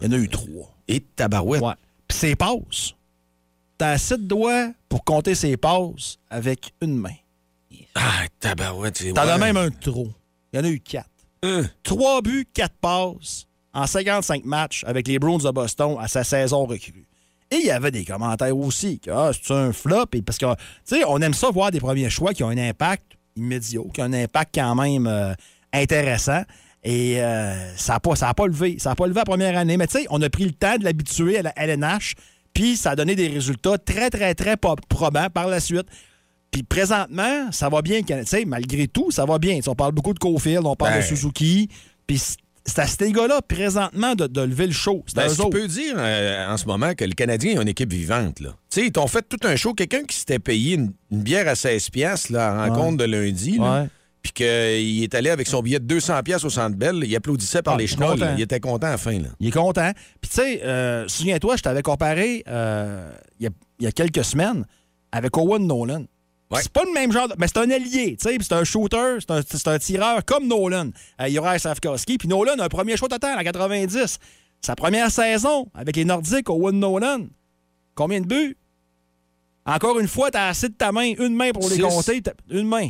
[0.00, 0.74] Il y en a eu trois.
[0.88, 1.62] Et tabarouette.
[1.62, 1.74] Ouais.
[2.08, 2.94] Puis ses passes.
[3.78, 7.14] T'as assez de doigts pour compter ses passes avec une main.
[7.94, 8.98] Ah, tabarouette.
[8.98, 10.08] c'est- T'en as même un trop.
[10.52, 11.08] Il y en a eu quatre.
[11.42, 11.64] Hein.
[11.82, 16.66] Trois buts, quatre passes en 55 matchs avec les Bruins de Boston à sa saison
[16.66, 17.06] recrue.
[17.50, 20.06] Et il y avait des commentaires aussi que ah, c'est un flop.
[20.12, 22.58] Et parce que, tu sais, on aime ça voir des premiers choix qui ont un
[22.58, 25.34] impact immédiat, qui ont un impact quand même euh,
[25.72, 26.42] intéressant.
[26.82, 28.76] Et euh, ça n'a pas, ça a pas levé.
[28.78, 29.76] Ça n'a pas levé la première année.
[29.76, 32.14] Mais tu sais, on a pris le temps de l'habituer à la LNH.
[32.54, 35.86] Puis ça a donné des résultats très, très, très probants par la suite.
[36.50, 38.02] Puis présentement, ça va bien.
[38.02, 39.60] Tu sais, malgré tout, ça va bien.
[39.66, 41.00] On parle beaucoup de Cofield, on parle Ben.
[41.00, 41.68] de Suzuki.
[42.06, 42.18] Puis
[42.64, 45.04] c'est à ces gars-là, présentement, de, de lever le show.
[45.06, 47.68] C'est Ben, si tu peux dire euh, en ce moment que le Canadien a une
[47.68, 48.40] équipe vivante.
[48.40, 48.50] Là.
[48.70, 49.74] Tu sais, ils t'ont fait tout un show.
[49.74, 53.58] Quelqu'un qui s'était payé une, une bière à 16 piastres là, à rencontre de lundi,
[53.58, 53.88] là, Ouais.
[54.22, 57.62] Puis qu'il est allé avec son billet de 200 piastres au Centre Bell, il applaudissait
[57.62, 58.18] par Ah, les chenolles.
[58.18, 58.34] content.
[58.36, 59.18] Il était content à la fin.
[59.18, 59.28] Là.
[59.40, 59.90] Il est content.
[60.20, 63.92] Puis, tu sais, euh, souviens-toi, je t'avais comparé euh, il y, a, il y a
[63.92, 64.66] quelques semaines
[65.12, 66.04] avec Owen Nolan.
[66.50, 66.60] Ouais.
[66.62, 69.18] C'est pas le même genre, de- mais c'est un allié, tu sais, c'est un shooter,
[69.20, 70.90] c'est un, tireur comme Nolan.
[71.20, 74.18] Euh, il y aura Safkowski, puis Nolan a un premier choix total en 90.
[74.60, 77.26] Sa première saison avec les Nordiques, Owen Nolan,
[77.94, 78.56] Combien de buts?
[79.66, 81.82] Encore une fois, t'as assez de ta main, une main pour les Six.
[81.82, 82.22] compter.
[82.50, 82.88] Une main.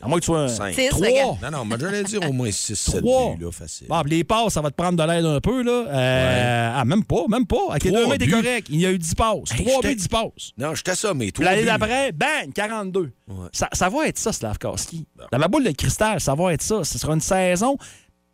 [0.00, 0.48] À moins que tu sois un.
[0.48, 0.74] Cinq.
[0.74, 1.06] Six, Trois.
[1.06, 1.36] regarde.
[1.42, 3.34] Non, non, moi, j'allais dire au moins 6 7 Trois.
[3.36, 3.86] buts, là, facile.
[3.88, 5.84] Bon, puis les passes, ça va te prendre de l'aide un peu, là.
[5.88, 7.58] Euh, Ah, même pas, même pas.
[7.70, 8.32] Avec les Trois deux mains, t'es buts.
[8.32, 8.66] correct.
[8.70, 9.52] Il y a eu 10 passes.
[9.52, 10.50] Hey, 3 j'étais- buts, 10 passes.
[10.58, 11.44] Non, je ça, mais Puis toi.
[11.44, 13.10] l'année d'après, bang, 42.
[13.52, 15.06] Ça, ça va être ça, Slavkowski.
[15.30, 16.82] Dans ma boule de cristal, ça va être ça.
[16.84, 17.76] Ce sera une saison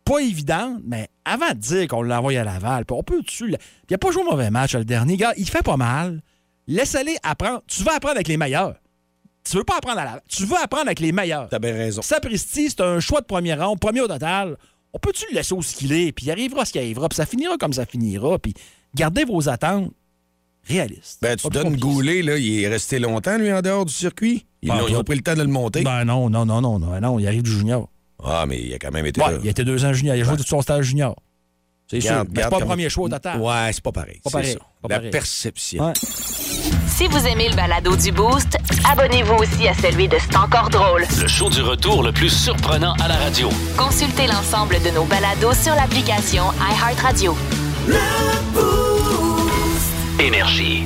[0.05, 3.49] pas évidente, mais avant de dire qu'on l'envoie à Laval, puis on peut dessus.
[3.49, 5.17] Il n'a pas joué un mauvais match le dernier.
[5.17, 6.21] Gars, il fait pas mal.
[6.65, 7.61] Laisse-les apprendre.
[7.67, 8.75] Tu veux apprendre avec les meilleurs.
[9.49, 10.21] Tu veux pas apprendre à Laval.
[10.27, 11.49] Tu veux apprendre avec les meilleurs.
[11.49, 12.01] T'as bien raison.
[12.01, 14.57] Sapristi, c'est un choix de premier rang, premier au total.
[14.93, 17.25] On peut-tu le laisser aussi qu'il est, puis il arrivera ce qui arrivera, puis ça
[17.25, 18.53] finira comme ça finira, puis
[18.95, 19.91] gardez vos attentes
[20.67, 21.19] réalistes.
[21.21, 21.77] Ben, tu donnes.
[21.77, 24.45] Goulet, là, il est resté longtemps, lui, en dehors du circuit?
[24.61, 25.83] Ils, Ben, ont, ils ont pas- pris le temps de le monter?
[25.83, 27.87] Ben non, non, non, non, non, non, il arrive du junior.
[28.23, 29.37] Ah, mais il a quand même été Ouais, là.
[29.41, 31.15] il a été deux ans junior, il a joué tout son stage junior.
[31.89, 32.23] C'est sûr.
[32.35, 33.39] C'est pas le premier choix au total.
[33.39, 34.19] Ouais, c'est pas pareil.
[34.23, 35.11] Pas c'est pareil, pas La pareil.
[35.11, 35.85] perception.
[35.87, 35.93] Ouais.
[36.99, 41.05] Si vous aimez le balado du Boost, abonnez-vous aussi à celui de C'est encore drôle.
[41.17, 43.47] Le show du retour le plus surprenant à la radio.
[43.77, 47.37] Consultez l'ensemble de nos balados sur l'application iHeartRadio.
[50.19, 50.83] Énergie.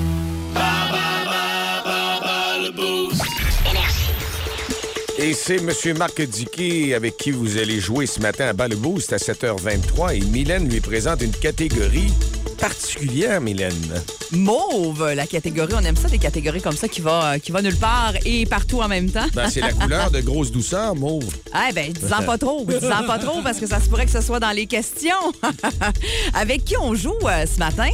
[5.17, 5.97] Et c'est M.
[5.97, 10.15] Marc Diquet avec qui vous allez jouer ce matin à Bas le Boost à 7h23.
[10.15, 12.13] Et Mylène lui présente une catégorie
[12.57, 14.01] particulière, Mylène?
[14.31, 15.73] Mauve, la catégorie.
[15.75, 18.81] On aime ça, des catégories comme ça qui va, qui va nulle part et partout
[18.81, 19.25] en même temps.
[19.33, 21.29] Ben, c'est la couleur de grosse douceur, mauve.
[21.53, 24.21] Ah ben, dis-en pas trop, dis-en pas trop parce que ça se pourrait que ce
[24.21, 25.13] soit dans les questions.
[26.33, 27.89] Avec qui on joue euh, ce matin?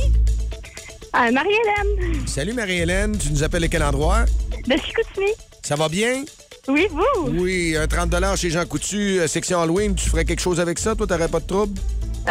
[1.13, 4.26] Ah, Marie-Hélène, Salut Marie-Hélène, tu nous appelles de quel endroit?
[4.67, 5.32] de Chicoutimi.
[5.63, 6.24] Ça va bien?
[6.67, 7.32] Oui, vous?
[7.32, 9.95] Oui, un 30 chez Jean Coutu, euh, section Halloween.
[9.95, 10.93] Tu ferais quelque chose avec ça?
[10.95, 11.80] Toi, t'aurais pas de trouble?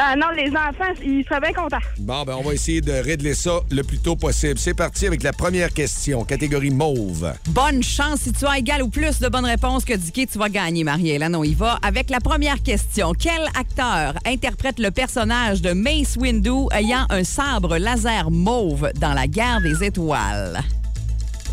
[0.00, 1.78] Ah non, les enfants, ils seraient bien contents.
[1.98, 4.56] Bon, ben, on va essayer de régler ça le plus tôt possible.
[4.56, 7.34] C'est parti avec la première question, catégorie mauve.
[7.48, 8.20] Bonne chance.
[8.20, 11.34] Si tu as égal ou plus de bonnes réponses que Dicky, tu vas gagner, Marie-Hélène.
[11.34, 13.12] On y va avec la première question.
[13.18, 19.26] Quel acteur interprète le personnage de Mace Windu ayant un sabre laser mauve dans la
[19.26, 20.62] guerre des étoiles?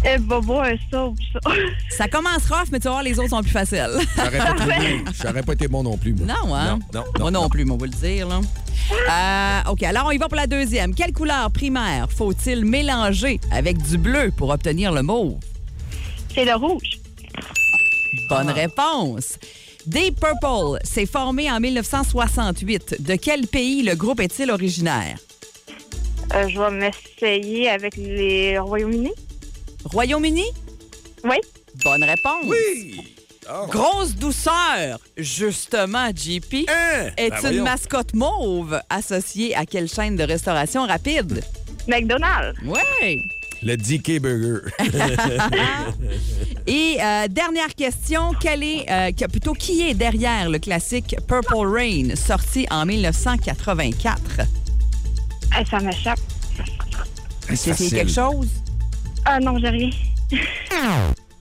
[0.07, 1.51] Eh, bobo, un ça ça.
[1.89, 3.89] Ça commence rough, mais tu vas voir, les autres sont plus faciles.
[4.15, 5.03] J'aurais pas trouvé.
[5.21, 6.13] J'aurais pas été bon non plus.
[6.13, 6.27] moi.
[6.27, 6.79] Non, hein?
[6.93, 8.27] Non, non, Moi non, non, plus, mais on va le dire.
[8.27, 8.39] Là.
[9.65, 10.93] Euh, OK, alors on y va pour la deuxième.
[10.93, 15.37] Quelle couleur primaire faut-il mélanger avec du bleu pour obtenir le mauve?
[16.33, 16.99] C'est le rouge.
[18.29, 19.39] Bonne réponse.
[19.87, 22.97] Deep Purple s'est formé en 1968.
[23.01, 25.17] De quel pays le groupe est-il originaire?
[26.33, 29.13] Euh, je vais m'essayer avec les Royaumes-Unis.
[29.85, 30.45] Royaume-Uni?
[31.23, 31.37] Oui.
[31.83, 32.45] Bonne réponse.
[32.45, 33.01] Oui!
[33.47, 33.67] Oh.
[33.67, 37.11] Grosse douceur, justement, JP, Hein?
[37.15, 37.63] est Ben une voyons.
[37.63, 41.43] mascotte mauve associée à quelle chaîne de restauration rapide?
[41.87, 42.57] McDonald's.
[42.65, 43.21] Oui.
[43.61, 44.67] Le DK Burger.
[46.67, 52.15] Et euh, dernière question, quel est, euh, plutôt qui est derrière le classique Purple Rain,
[52.15, 54.19] sorti en 1984?
[55.61, 56.19] Eh, ça m'échappe.
[57.53, 58.47] C'est quelque chose?
[59.25, 59.89] Ah non, j'ai rien.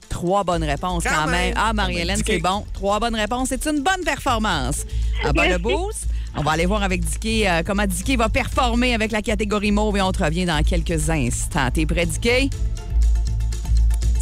[0.09, 1.49] Trois bonnes réponses quand, Quand même.
[1.49, 1.53] même.
[1.57, 2.65] Ah, Marie-Hélène, c'est bon.
[2.73, 3.49] Trois bonnes réponses.
[3.49, 4.85] C'est une bonne performance.
[5.23, 5.61] À bas le Merci.
[5.63, 6.07] boost.
[6.37, 9.95] On va aller voir avec Dicky euh, comment Dicky va performer avec la catégorie mauve
[9.97, 11.69] et on te revient dans quelques instants.
[11.73, 12.49] T'es prêt, Dicky?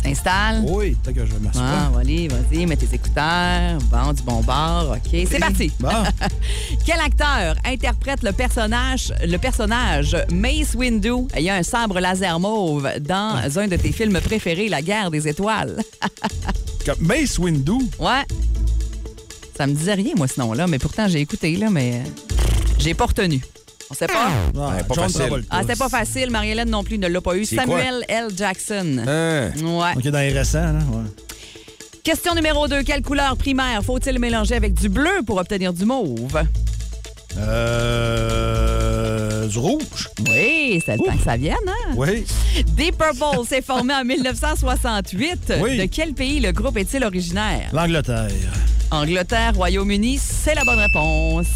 [0.04, 0.64] S'installe.
[0.68, 1.92] Oui, peut-être que je vais m'asseoir.
[1.96, 3.78] Ah, allez, vas-y, mets tes écouteurs.
[3.90, 4.96] Bon, du bon bord.
[4.98, 5.72] OK, c'est parti.
[5.80, 5.90] Bon,
[6.86, 11.28] Quel acteur interprète le personnage, le personnage Mace Windu?
[11.34, 15.78] Ayant un sabre laser mauve dans un de tes films préférés, La guerre des étoiles?
[17.00, 17.72] Mace Windu?
[17.98, 18.24] Ouais.
[19.56, 22.10] Ça me disait rien, moi, ce nom-là, mais pourtant, j'ai écouté, là, mais euh,
[22.80, 23.42] j'ai pas retenu.
[23.90, 24.30] On sait pas.
[24.54, 25.20] Ouais, pas John facile.
[25.20, 25.48] Travolta.
[25.52, 26.30] Ah, c'était pas facile.
[26.32, 27.46] Marie-Hélène non plus ne l'a pas eu.
[27.46, 28.28] C'est Samuel L.
[28.36, 29.04] Jackson.
[29.08, 29.52] Hein?
[29.62, 29.92] Ouais.
[29.96, 30.80] OK, dans les récents, là.
[30.92, 31.06] Ouais.
[32.04, 32.84] Question numéro 2.
[32.84, 36.42] Quelle couleur primaire faut-il mélanger avec du bleu pour obtenir du mauve?
[38.14, 40.10] Euh, du rouge.
[40.30, 41.94] Oui, c'est le temps que ça vienne, hein?
[41.96, 42.26] Oui.
[42.76, 45.54] Deep Purple s'est formé en 1968.
[45.62, 45.78] Oui.
[45.78, 47.70] De quel pays le groupe est-il originaire?
[47.74, 48.30] L'Angleterre.
[48.94, 51.48] Angleterre, Royaume-Uni, c'est la bonne réponse.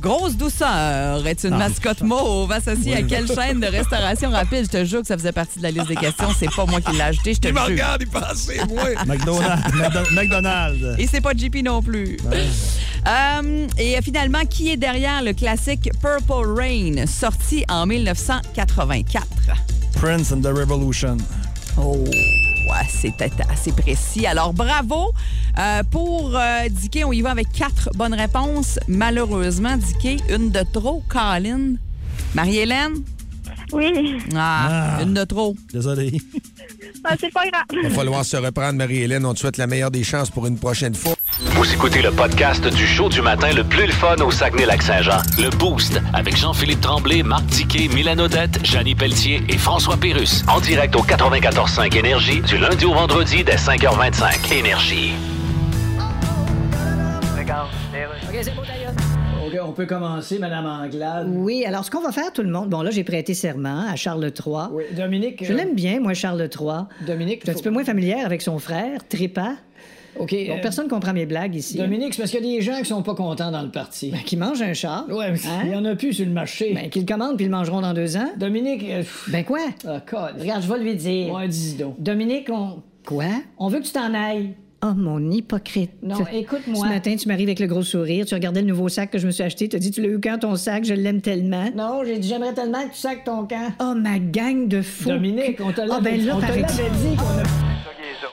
[0.00, 4.64] Grosse douceur est une mascotte mauve associée à quelle chaîne de restauration rapide?
[4.64, 6.28] Je te jure que ça faisait partie de la liste des questions.
[6.38, 7.64] C'est pas moi qui l'ai ajouté, je te Il jure.
[7.64, 8.22] regarde, moi.
[9.06, 9.74] McDonald's.
[9.76, 10.98] McDo- McDonald's.
[10.98, 12.16] Et c'est pas JP non plus.
[13.08, 19.26] Euh, et finalement, qui est derrière le classique Purple Rain, sorti en 1984?
[19.94, 21.16] Prince and the Revolution.
[21.78, 22.04] Oh,
[22.88, 24.26] c'était assez précis.
[24.26, 25.12] Alors, bravo.
[25.58, 28.78] Euh, pour euh, Dicky, on y va avec quatre bonnes réponses.
[28.88, 31.02] Malheureusement, Dicky, une de trop.
[31.08, 31.74] Colin.
[32.34, 33.02] Marie-Hélène?
[33.72, 34.18] Oui.
[34.34, 35.02] Ah, Ah.
[35.02, 35.56] une de trop.
[35.72, 36.20] Désolé.
[37.04, 37.64] Ah, c'est pas grave.
[37.72, 39.24] Il va falloir se reprendre, Marie-Hélène.
[39.26, 41.14] On te souhaite la meilleure des chances pour une prochaine fois.
[41.40, 45.16] Vous écoutez le podcast du show du matin le plus le fun au Saguenay-Lac-Saint-Jean.
[45.38, 50.44] Le Boost avec Jean-Philippe Tremblay, Marc Tiquet, Milan Odette, Janine Pelletier et François Pérus.
[50.48, 54.52] En direct au 94.5 Énergie du lundi au vendredi dès 5h25.
[54.52, 55.12] Énergie.
[59.44, 61.26] OK, on peut commencer, Madame Anglade.
[61.30, 63.96] Oui, alors ce qu'on va faire, tout le monde, bon là, j'ai prêté serment à
[63.96, 64.54] Charles III.
[64.70, 65.44] Oui, Dominique.
[65.44, 66.84] Je euh, l'aime bien, moi, Charles III.
[67.06, 67.40] Dominique.
[67.40, 69.54] Je suis un faut- petit peu moins familière avec son frère, Trépas.
[70.18, 70.30] OK.
[70.30, 71.78] Bon, euh, personne comprend mes blagues ici.
[71.78, 74.10] Dominique, c'est parce qu'il y a des gens qui sont pas contents dans le parti.
[74.10, 75.06] Ben, qui mange un char.
[75.08, 75.62] Ouais, mais Hein?
[75.64, 76.72] il y en a plus sur le marché.
[76.74, 78.28] Ben, qu'ils le commandent puis ils le mangeront dans deux ans.
[78.36, 78.84] Dominique.
[78.88, 79.60] euh, Ben quoi?
[79.86, 80.00] ah.
[80.38, 81.32] Regarde, je vais lui dire.
[81.32, 82.00] Ouais, dis donc.
[82.00, 82.82] Dominique, on.
[83.06, 83.24] Quoi?
[83.58, 84.54] On veut que tu t'en ailles.
[84.84, 85.92] Oh, mon hypocrite.
[86.02, 86.84] Non, écoute-moi.
[86.88, 89.26] Ce matin, tu m'arrives avec le gros sourire, tu regardais le nouveau sac que je
[89.28, 91.66] me suis acheté, tu as dit, tu l'as eu quand ton sac, je l'aime tellement.
[91.76, 93.70] Non, j'ai dit, j'aimerais tellement que tu sacs ton camp.
[93.80, 95.08] Oh, ma gang de fous.
[95.08, 97.71] Dominique, on te Ah, l'avait ben là, on te l'avait dit qu'on a...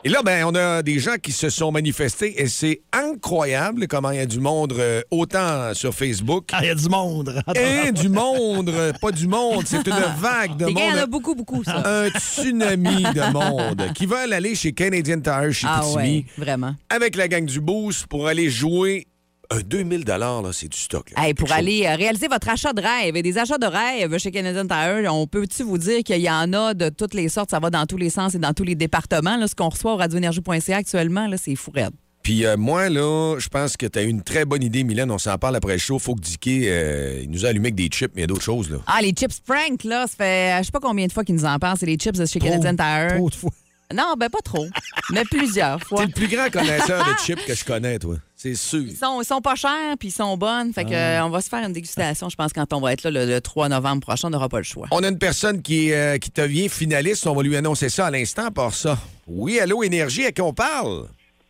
[0.04, 4.12] Et là, ben, on a des gens qui se sont manifestés et c'est incroyable comment
[4.12, 7.42] il y a du monde, euh, autant sur Facebook Ah, il y a du monde.
[7.56, 8.72] et du monde,
[9.02, 11.10] pas du monde, c'est une vague de Les gars, il y en a monde.
[11.10, 11.84] beaucoup, beaucoup, ça.
[11.86, 16.76] Un tsunami de monde qui veulent aller chez Canadian Tire, chez Ah ouais, vraiment.
[16.90, 19.08] avec la gang du Boost pour aller jouer
[19.52, 21.12] un 2000 là, c'est du stock.
[21.12, 21.26] là.
[21.26, 21.58] Hey, pour chose.
[21.58, 25.12] aller euh, réaliser votre achat de rêve et des achats de rêve chez Canadian Tire,
[25.12, 27.86] on peut-tu vous dire qu'il y en a de toutes les sortes, ça va dans
[27.86, 29.38] tous les sens et dans tous les départements.
[29.38, 31.94] Là, ce qu'on reçoit au radioénergie.ca actuellement, là, c'est fou raide.
[32.22, 35.10] Puis euh, moi, là, je pense que tu as une très bonne idée, Mylène.
[35.10, 35.98] On s'en parle après le show.
[35.98, 38.28] Faut que Dicky, euh, il nous a allumé avec des chips, mais il y a
[38.28, 38.70] d'autres choses.
[38.70, 38.78] Là.
[38.86, 41.36] Ah, les chips Frank, là, ça fait euh, je sais pas combien de fois qu'ils
[41.36, 43.16] nous en parlent, c'est les chips de chez Canadian Tire.
[43.16, 43.52] Trop de fois.
[43.94, 44.68] Non, ben pas trop,
[45.12, 46.02] mais plusieurs fois.
[46.02, 48.18] T'es le plus grand connaisseur de chips que je connais, toi.
[48.36, 48.82] C'est sûr.
[48.82, 50.72] Ils sont, ils sont pas chers puis ils sont bonnes.
[50.74, 53.04] Fait que, euh, on va se faire une dégustation, je pense, quand on va être
[53.04, 54.28] là le, le 3 novembre prochain.
[54.28, 54.88] On n'aura pas le choix.
[54.92, 57.26] On a une personne qui, euh, qui devient finaliste.
[57.26, 58.98] On va lui annoncer ça à l'instant, par ça.
[59.28, 61.08] Oui, allô, Énergie, à qui on parle?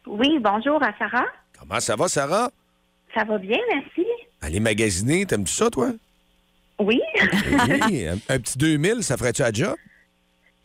[0.08, 1.26] Oui, bonjour à Sarah.
[1.60, 2.50] Comment ça va, Sarah?
[3.14, 4.08] Ça va bien, merci.
[4.42, 5.92] Aller magasiner, t'aimes-tu ça, toi?
[6.80, 7.02] Oui.
[7.82, 9.76] Oui, un, un petit 2000, ça ferait-tu à job?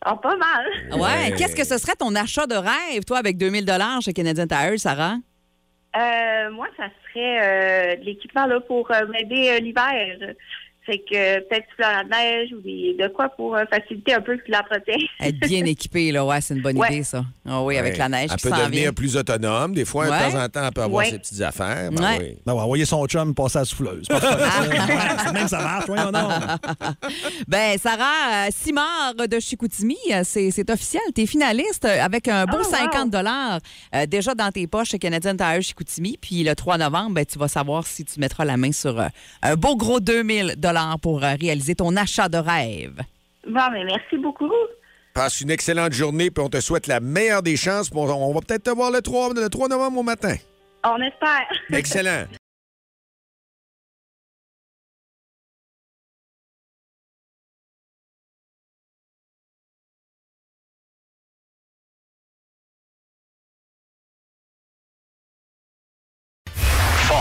[0.07, 0.67] Ah, pas mal.
[0.91, 0.99] Ouais?
[0.99, 1.35] Ouais.
[1.35, 3.65] Qu'est-ce que ce serait ton achat de rêve, toi, avec 2000
[4.01, 5.15] chez Canadian Tire, Sarah?
[5.97, 10.35] Euh, moi, ça serait euh, de l'équipement là, pour euh, m'aider euh, l'hiver.
[10.85, 14.21] Fait que peut-être du à la neige ou des, de quoi pour euh, faciliter un
[14.21, 14.95] peu l'entretien.
[15.19, 16.87] Être bien équipé, là, ouais, c'est une bonne Ouais.
[16.93, 17.23] idée, ça.
[17.47, 18.93] Ah oui, avec la neige Elle peut s'en devenir vient.
[18.93, 19.73] plus autonome.
[19.73, 20.27] Des fois, Ouais.
[20.27, 21.11] de temps en temps, elle peut avoir Ouais.
[21.11, 21.89] ses petites affaires.
[21.91, 22.17] Ben Ouais.
[22.19, 22.37] oui.
[22.45, 24.07] Ben ouais, envoyer son chum passer à la souffleuse.
[25.33, 26.29] Même ça marche, voyons non.
[27.47, 31.01] Ben, Sarah euh, Simard de Chicoutimi, euh, c'est c'est officiel.
[31.15, 32.71] Tu es finaliste avec un beau Oh, wow.
[32.71, 33.59] 50 dollars
[34.07, 36.17] déjà dans tes poches chez Canadian Tire Chicoutimi.
[36.21, 39.07] Puis le 3 novembre, ben, tu vas savoir si tu mettras la main sur euh,
[39.41, 42.99] un beau gros 2000 dollars pour euh, réaliser ton achat de rêve.
[43.47, 44.51] Bon, mais merci beaucoup.
[45.13, 47.89] Passe une excellente journée, puis on te souhaite la meilleure des chances.
[47.89, 50.35] puis On, on va peut-être te voir le 3, le 3 novembre au matin.
[50.83, 51.47] On espère.
[51.71, 52.25] Excellent.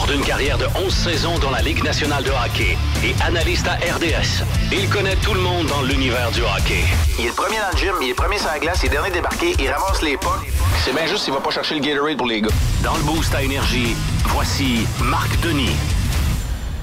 [0.05, 3.75] Fort d'une carrière de 11 saisons dans la Ligue nationale de hockey et analyste à
[3.75, 6.85] RDS, il connaît tout le monde dans l'univers du hockey.
[7.19, 8.90] Il est le premier dans le gym, il est premier sur la glace, il est
[8.90, 10.40] dernier débarqué, il ramasse les pas.
[10.85, 12.51] C'est bien juste s'il va pas chercher le Gatorade pour les gars.
[12.83, 15.77] Dans le boost à énergie, voici Marc Denis.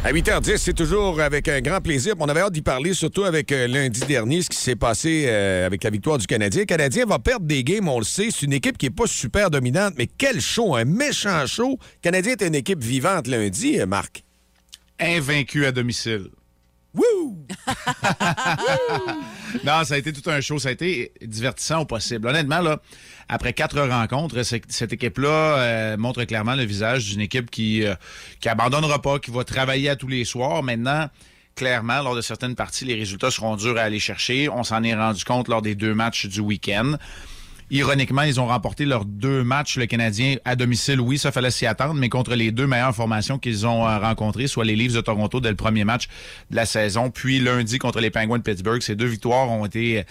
[0.03, 2.15] À 8h10, c'est toujours avec un grand plaisir.
[2.17, 5.63] On avait hâte d'y parler, surtout avec euh, lundi dernier, ce qui s'est passé euh,
[5.67, 6.61] avec la victoire du Canadien.
[6.61, 8.29] Le Canadien va perdre des games, on le sait.
[8.31, 11.77] C'est une équipe qui n'est pas super dominante, mais quel show, un méchant show.
[11.79, 14.23] Le Canadien est une équipe vivante lundi, euh, Marc.
[14.99, 16.29] Invaincu à domicile.
[16.95, 17.40] Wouh!
[19.63, 20.59] Non, ça a été tout un show.
[20.59, 22.27] Ça a été divertissant au possible.
[22.27, 22.81] Honnêtement, là,
[23.29, 27.95] après quatre rencontres, cette équipe-là euh, montre clairement le visage d'une équipe qui, euh,
[28.39, 30.63] qui abandonnera pas, qui va travailler à tous les soirs.
[30.63, 31.09] Maintenant,
[31.55, 34.49] clairement, lors de certaines parties, les résultats seront durs à aller chercher.
[34.49, 36.93] On s'en est rendu compte lors des deux matchs du week-end.
[37.73, 40.99] Ironiquement, ils ont remporté leurs deux matchs, le Canadien, à domicile.
[40.99, 44.47] Oui, ça fallait s'y attendre, mais contre les deux meilleures formations qu'ils ont euh, rencontrées,
[44.47, 46.09] soit les Leafs de Toronto dès le premier match
[46.49, 48.81] de la saison, puis lundi contre les Penguins de Pittsburgh.
[48.81, 50.03] Ces deux victoires ont été euh,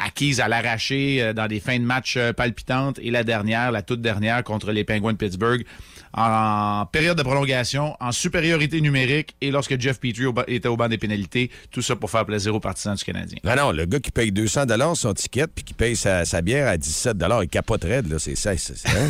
[0.00, 4.00] acquises à l'arraché euh, dans des fins de match palpitantes et la dernière, la toute
[4.00, 5.64] dernière contre les Penguins de Pittsburgh
[6.14, 10.98] en période de prolongation, en supériorité numérique et lorsque Jeff Petrie était au banc des
[10.98, 13.38] pénalités, tout ça pour faire plaisir aux partisans du Canadien.
[13.44, 16.76] Non, non, le gars qui paye 200 son ticket puis qui paye sa, bière à
[16.76, 18.18] 17 il capoterait, là.
[18.18, 18.56] C'est ça.
[18.56, 19.08] c'est- hein,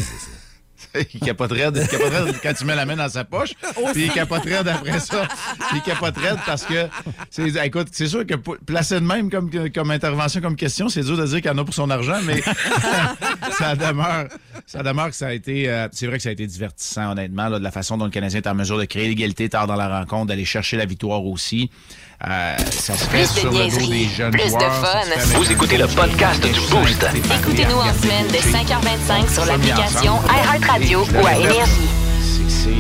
[1.15, 3.51] il capoterait, il capoterait quand tu mets la main dans sa poche.
[3.93, 5.27] Puis il capoterait d'après ça.
[5.69, 6.89] Puis il capoterait parce que,
[7.31, 11.17] c'est, écoute, c'est sûr que placer de même comme, comme intervention, comme question, c'est dur
[11.17, 12.41] de dire qu'il y en a pour son argent, mais
[13.59, 14.29] ça demeure,
[14.67, 17.49] ça demeure que ça a été, euh, c'est vrai que ça a été divertissant, honnêtement,
[17.49, 19.77] là, de la façon dont le Canadien est en mesure de créer l'égalité tard dans
[19.77, 21.71] la rencontre, d'aller chercher la victoire aussi.
[22.27, 24.75] Euh, ça se fait Plus de sur le dos niaiserie, des jeunes plus de joueurs.
[24.85, 25.39] fun.
[25.39, 27.07] Vous écoutez le podcast du Boost.
[27.15, 31.71] Écoutez-nous en semaine de 5h25 sur l'application iHeartRadio ou à Énergie.
[32.21, 32.71] C'est- C'est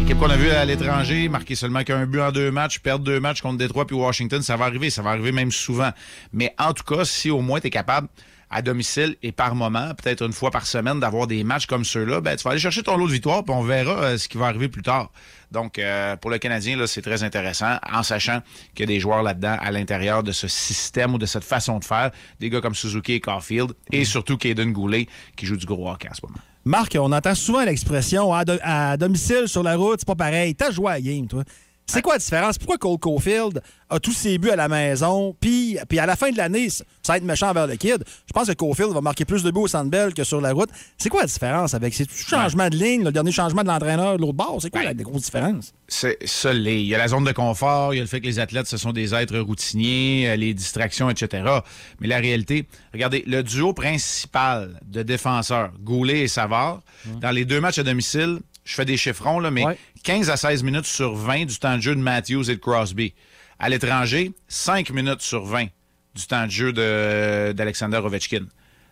[0.00, 3.20] l'équipe qu'on a vue à l'étranger, marquer seulement qu'un but en deux matchs, perdre deux
[3.20, 5.90] matchs contre Détroit puis Washington, ça va arriver, ça va arriver même souvent.
[6.32, 8.08] Mais en tout cas, si au moins tu es capable
[8.50, 12.20] à domicile et par moment, peut-être une fois par semaine, d'avoir des matchs comme ceux-là,
[12.20, 14.36] ben, tu vas aller chercher ton lot de victoire, puis on verra euh, ce qui
[14.38, 15.10] va arriver plus tard.
[15.50, 18.40] Donc, euh, pour le Canadien, là, c'est très intéressant, en sachant
[18.74, 21.78] qu'il y a des joueurs là-dedans, à l'intérieur de ce système ou de cette façon
[21.78, 25.66] de faire, des gars comme Suzuki et Caulfield, et surtout Caden Goulet, qui joue du
[25.66, 26.38] gros hockey en ce moment.
[26.64, 30.54] Marc, on entend souvent l'expression à, do- à domicile sur la route, c'est pas pareil.
[30.54, 31.44] T'as joué à la game, toi.
[31.86, 32.58] C'est quoi la différence?
[32.58, 36.30] Pourquoi Cole Caulfield a tous ses buts à la maison, puis, puis à la fin
[36.30, 38.02] de l'année, ça va être méchant vers le kid?
[38.26, 40.52] Je pense que Caulfield va marquer plus de buts au Centre Bell que sur la
[40.52, 40.70] route.
[40.96, 44.22] C'est quoi la différence avec ces changements de ligne, le dernier changement de l'entraîneur de
[44.22, 44.58] l'autre bord?
[44.62, 45.72] C'est quoi la grosse différence?
[45.86, 46.80] C'est ça l'est.
[46.80, 48.66] Il y a la zone de confort, il y a le fait que les athlètes,
[48.66, 51.44] ce sont des êtres routiniers, euh, les distractions, etc.
[52.00, 56.80] Mais la réalité, regardez, le duo principal de défenseurs, Goulet et Savard,
[57.20, 59.62] dans les deux matchs à domicile, je fais des chiffrons, là, mais
[60.02, 63.14] 15 à 16 minutes sur 20 du temps de jeu de Matthews et de Crosby.
[63.58, 65.66] À l'étranger, 5 minutes sur 20
[66.14, 68.46] du temps de jeu de- d'Alexander Ovechkin.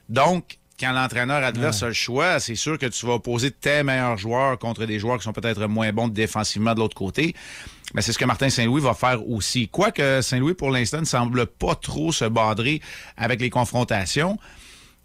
[0.09, 4.17] Donc, quand l'entraîneur adverse a le choix, c'est sûr que tu vas opposer tes meilleurs
[4.19, 7.35] joueurs contre des joueurs qui sont peut-être moins bons défensivement de l'autre côté.
[7.95, 9.69] Mais c'est ce que Martin Saint-Louis va faire aussi.
[9.69, 12.81] Quoique Saint-Louis, pour l'instant, ne semble pas trop se badrer
[13.17, 14.39] avec les confrontations.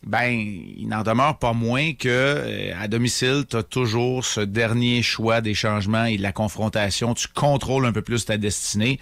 [0.03, 5.01] Ben, il n'en demeure pas moins que euh, à domicile, tu as toujours ce dernier
[5.01, 7.13] choix des changements et de la confrontation.
[7.13, 8.99] Tu contrôles un peu plus ta destinée.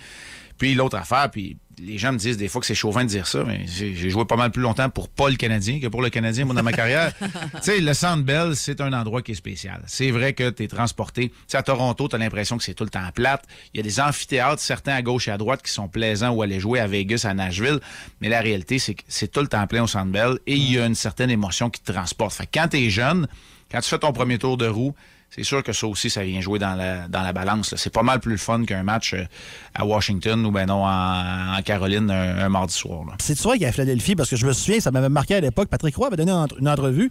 [0.58, 3.27] Puis l'autre affaire, puis les gens me disent des fois que c'est chauvin de dire
[3.27, 6.09] ça, mais j'ai joué pas mal plus longtemps pour pas le Canadien que pour le
[6.09, 7.13] Canadien, moi, dans ma carrière.
[7.19, 7.27] tu
[7.61, 9.83] sais, le Centre Bell, c'est un endroit qui est spécial.
[9.88, 11.29] C'est vrai que tu es transporté.
[11.29, 13.43] Tu sais, à Toronto, tu as l'impression que c'est tout le temps plate.
[13.73, 16.41] Il y a des amphithéâtres, certains à gauche et à droite, qui sont plaisants ou
[16.41, 17.79] aller jouer à Vegas, à Nashville.
[18.21, 20.71] Mais la réalité, c'est que c'est tout le temps plein au Centre Bell et il
[20.71, 22.33] y a une certaine émotion qui te transporte.
[22.33, 23.27] Fait que quand tu es jeune,
[23.71, 24.95] quand tu fais ton premier tour de roue,
[25.36, 27.76] c'est sûr que ça aussi, ça vient jouer dans la, dans la balance.
[27.76, 29.26] C'est pas mal plus le fun qu'un match euh,
[29.74, 33.04] à Washington ou ben non en, Caroline un, mardi soir.
[33.19, 35.67] C'est qu'il y a Philadelphie, parce que je me souviens, ça m'avait marqué à l'époque.
[35.67, 37.10] Patrick Roy avait donné une entre- une entrevue.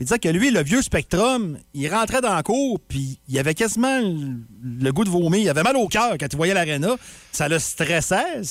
[0.00, 3.54] Il disait que lui, le vieux Spectrum, il rentrait dans la cour, puis il avait
[3.54, 5.40] quasiment le, goût de vomir.
[5.40, 6.96] Il avait mal au cœur quand il voyait l'aréna.
[7.30, 8.42] Ça le stressait.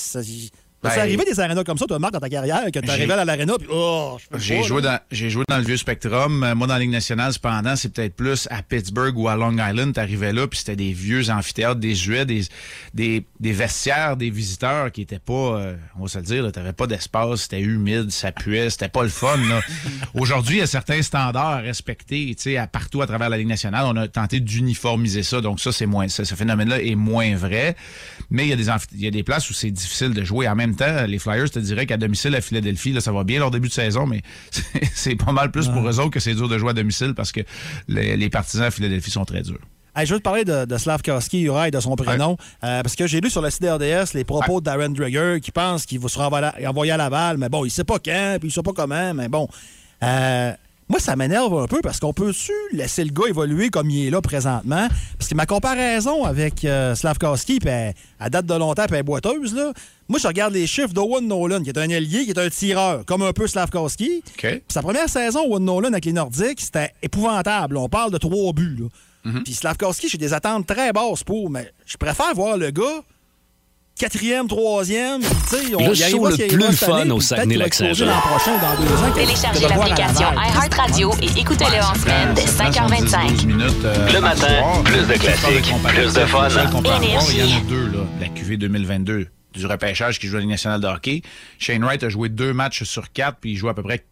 [0.83, 3.25] C'est arrivé des arénas comme ça, toi, Marc, dans ta carrière, que tu arrivais à
[3.25, 6.43] l'aréna, puis oh, je peux J'ai joué, dans, j'ai joué dans le vieux Spectrum.
[6.43, 9.53] Euh, Moi, dans la Ligue nationale, cependant, c'est peut-être plus à Pittsburgh ou à Long
[9.57, 9.93] Island.
[9.93, 12.43] T'arrivais là, puis c'était des vieux amphithéâtres désuets, des,
[12.93, 16.73] des, des vestiaires des visiteurs qui étaient pas, euh, on va se le dire, t'avais
[16.73, 19.37] pas d'espace, c'était humide, ça puait, c'était pas le fun.
[20.13, 23.37] Aujourd'hui, il y a certains standards à respecter, tu sais, à partout à travers la
[23.37, 23.85] Ligue nationale.
[23.85, 27.75] On a tenté d'uniformiser ça, donc ça, c'est moins, ça, ce phénomène-là est moins vrai.
[28.29, 28.67] Mais il y a des,
[28.97, 30.47] y a des places où c'est difficile de jouer.
[30.47, 33.39] En même temps, les Flyers te diraient qu'à domicile à Philadelphie, là, ça va bien
[33.39, 34.21] leur début de saison, mais
[34.93, 37.31] c'est- pas mal plus pour eux autres que c'est dur de jouer à domicile parce
[37.31, 37.41] que
[37.87, 39.59] les, les partisans à Philadelphie sont très durs.
[39.95, 43.07] Hey, je veux te parler de, de Slavkowski, Uri, de son prénom, euh, parce que
[43.07, 46.17] j'ai lu sur le site RDS les propos d'Aaron Drager qui pense qu'il va se
[46.17, 49.13] renvoyer envoyer à Laval, mais bon, il sait pas quand, puis il sait pas comment,
[49.13, 49.49] mais bon.
[50.03, 50.53] Euh,
[50.91, 54.09] moi, ça m'énerve un peu parce qu'on peut-tu laisser le gars évoluer comme il est
[54.09, 54.89] là présentement?
[55.17, 59.55] Parce que ma comparaison avec euh, Slavkowski, puis elle, elle date de longtemps, puis boiteuse,
[59.55, 59.71] là.
[60.09, 63.05] Moi, je regarde les chiffres d'Owen Nolan, qui est un ailier, qui est un tireur,
[63.05, 64.21] comme un peu Slavkowski.
[64.57, 67.77] Puis sa première saison, Owen Nolan avec les Nordiques, c'était épouvantable.
[67.77, 68.87] On parle de trois buts, là.
[69.45, 73.01] Puis Slavkowski, j'ai des attentes très basses pour, mais je préfère voir le gars
[74.01, 75.21] quatrième, troisième.
[75.21, 78.07] puis tu sais, on- Le show le plus fun année, au Saguenay-Lac-Saint-Jean.
[79.13, 83.45] Téléchargez l'application iHeartRadio et écoutez-le en semaine dès 5h25.
[83.45, 86.49] minutes, euh, Le matin, plus de classiques, plus de fun.
[86.49, 87.61] Seul comparatoire, Il y en a Énergie.
[87.69, 90.87] deux, là, de la QV 2022 du repêchage qui joue à la Ligue nationale de
[90.87, 91.21] hockey.
[91.59, 94.03] Shane Wright a joué deux matchs sur quatre, puis il joue à peu près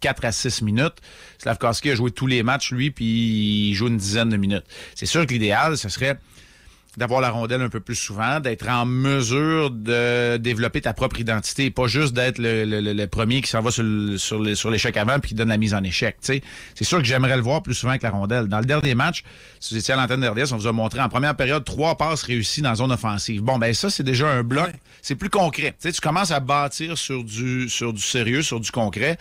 [0.00, 0.96] 4 à 6 minutes.
[1.42, 4.64] Slavkowski a joué tous les matchs, lui, puis il joue une dizaine de minutes.
[4.94, 6.18] C'est sûr que l'idéal, ce serait
[6.98, 11.70] d'avoir la rondelle un peu plus souvent, d'être en mesure de développer ta propre identité,
[11.70, 14.54] pas juste d'être le, le- le- le premier qui s'en va sur, le- sur, le-
[14.54, 16.16] sur l'échec avant puis qui donne la mise en échec.
[16.20, 16.42] tu sais.
[16.74, 18.46] C'est sûr que j'aimerais le voir plus souvent que la rondelle.
[18.46, 19.24] Dans le dernier match,
[19.58, 21.96] si vous étiez à l'antenne de RDS, on vous a montré en première période trois
[21.96, 23.40] passes réussies dans la zone offensive.
[23.42, 24.70] Bon, ben ça, c'est déjà un bloc.
[25.00, 25.74] C'est plus concret.
[25.80, 29.16] Tu commences à bâtir sur du, sur du sérieux, sur du concret.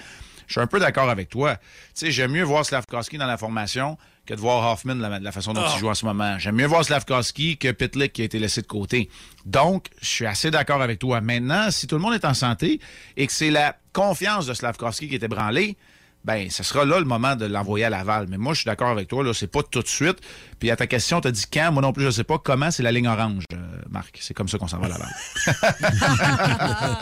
[0.47, 1.55] Je suis un peu d'accord avec toi.
[1.55, 1.61] Tu
[1.93, 5.53] sais, j'aime mieux voir Slavkowski dans la formation que de voir Hoffman de la, façon
[5.53, 5.71] dont Ah.
[5.75, 6.37] il joue en ce moment.
[6.37, 9.09] J'aime mieux voir Slavkowski que Pitlick qui a été laissé de côté.
[9.45, 11.21] Donc, je suis assez d'accord avec toi.
[11.21, 12.79] Maintenant, si tout le monde est en santé
[13.17, 15.75] et que c'est la confiance de Slavkowski qui est ébranlée,
[16.23, 18.27] ben, ce sera là le moment de l'envoyer à Laval.
[18.29, 20.19] Mais moi, je suis d'accord avec toi, là, c'est pas tout de suite.
[20.59, 22.69] Puis à ta question, tu as dit quand, moi non plus, je sais pas comment,
[22.69, 23.57] c'est la ligne orange, euh,
[23.89, 24.17] Marc.
[24.21, 25.09] C'est comme ça qu'on s'en va à Laval.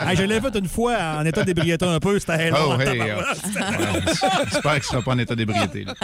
[0.00, 2.50] Hey, je l'ai fait une fois en état d'ébriété un peu, c'était.
[2.52, 3.22] Oh, hey, oh.
[4.50, 5.86] J'espère qu'il sera pas en état d'ébriété.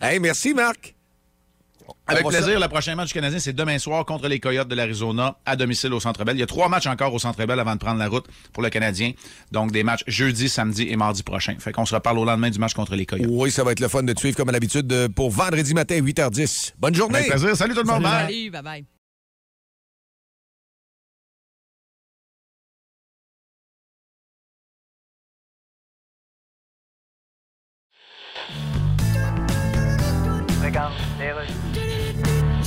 [0.00, 0.94] Hey, merci, Marc.
[2.06, 5.36] Avec plaisir, le prochain match du Canadien, c'est demain soir contre les Coyotes de l'Arizona
[5.46, 6.36] à domicile au Centre Bell.
[6.36, 8.62] Il y a trois matchs encore au Centre Bell avant de prendre la route pour
[8.62, 9.12] le Canadien.
[9.52, 11.54] Donc, des matchs jeudi, samedi et mardi prochain.
[11.58, 13.28] Fait qu'on se reparle au lendemain du match contre les Coyotes.
[13.30, 15.74] Oui, ça va être le fun de te suivre comme à l'habitude euh, pour vendredi
[15.74, 16.74] matin, 8h10.
[16.78, 17.18] Bonne journée.
[17.18, 17.56] Avec plaisir.
[17.56, 18.02] Salut tout le monde.
[18.02, 18.26] Bye.
[18.26, 18.84] Salut, bye bye.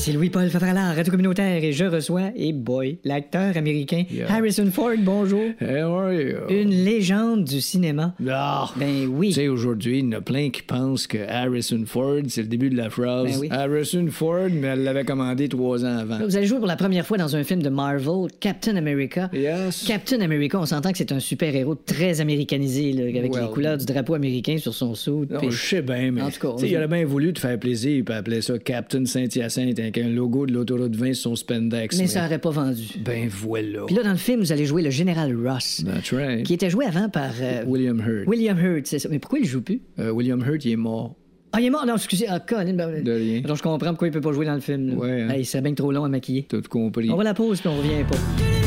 [0.05, 5.43] C'est Louis-Paul Favralard, Radio Communautaire, et je reçois, et boy, l'acteur américain Harrison Ford, bonjour.
[5.61, 8.13] Une légende du cinéma.
[8.29, 9.29] Ah, Ben oui.
[9.29, 12.49] Tu sais, aujourd'hui, il y en a plein qui pensent que Harrison Ford, c'est le
[12.49, 13.31] début de la phrase.
[13.31, 13.47] Ben oui.
[13.49, 16.19] Harrison Ford, mais elle l'avait commandé trois ans avant.
[16.19, 19.29] Vous allez jouer pour la première fois dans un film de Marvel, Captain America.
[19.31, 19.85] Yes.
[19.87, 23.43] Captain America, on s'entend que c'est un super-héros très américanisé, là, avec Well.
[23.43, 25.25] les couleurs du drapeau américain sur son sou.
[25.29, 28.03] Non, je sais bien, mais En tout cas, il aurait bien voulu te faire plaisir
[28.05, 31.97] et appeler ça Captain Saint-Hyacinthe avec un logo de l'autoroute 20 sur son spandex.
[31.97, 32.87] Mais ça aurait pas vendu.
[33.03, 33.83] Ben voilà.
[33.85, 36.43] Puis là, dans le film, vous allez jouer le général Ross, That's right.
[36.43, 38.27] qui était joué avant par euh, William Hurt.
[38.27, 39.09] William Hurt, c'est ça.
[39.09, 39.81] Mais pourquoi il joue plus?
[39.99, 41.15] Euh, William Hurt, il est mort.
[41.51, 41.85] Ah, il est mort?
[41.85, 42.25] Non, excusez.
[42.27, 42.73] Ah, Colin.
[42.73, 43.41] ben, De rien.
[43.41, 44.89] Donc, je comprends pourquoi il peut pas jouer dans le film.
[44.89, 44.95] là.
[44.95, 45.29] Ouais, hein.
[45.29, 46.45] Hey, c'est bien trop long à maquiller.
[46.49, 47.09] T'as tout compris.
[47.11, 48.62] On va la pause, puis on revient pas.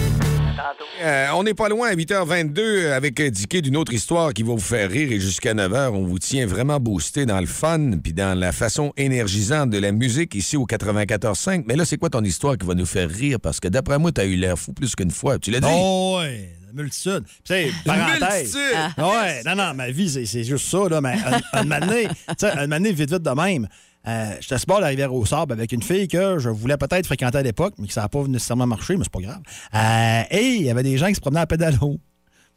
[1.02, 4.58] Euh, on n'est pas loin à 8h22 avec Dicky d'une autre histoire qui va vous
[4.58, 8.38] faire rire et jusqu'à 9h, on vous tient vraiment boosté dans le fun puis dans
[8.38, 11.64] la façon énergisante de la musique ici au 94.5.
[11.66, 13.38] Mais là, c'est quoi ton histoire qui va nous faire rire?
[13.40, 15.38] Parce que d'après moi, t'as eu l'air fou plus qu'une fois.
[15.38, 15.68] Tu l'as dit?
[15.70, 17.24] Oh, ouais, la multitude.
[17.26, 18.56] Tu sais, parenthèse.
[18.96, 21.00] Ah ouais, non, non, ma vie, c'est- juste ça, là.
[21.00, 21.14] Mais
[21.52, 23.68] un, un moment donné, tu sais, un vite, vite de même.
[24.08, 27.38] Euh, J'étais de la rivière au sable avec une fille que je voulais peut-être fréquenter
[27.38, 29.40] à l'époque, mais que ça n'a pas nécessairement marché, mais c'est pas grave.
[29.74, 31.96] Euh, et il y avait des gens qui se promenaient à pédalo.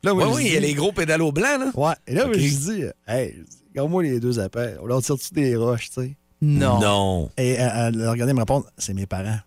[0.04, 1.72] Là, moi, Oui, je il y a les gros pédalos blancs, là.
[1.74, 3.36] Ouais, et là, je dis, hey,
[3.72, 4.78] regarde-moi les deux appels.
[4.82, 6.16] On leur tire-tu des roches, tu sais?
[6.42, 6.80] Non.
[6.80, 7.30] Non.
[7.38, 9.40] Et euh, euh, regardez me répondre, c'est mes parents.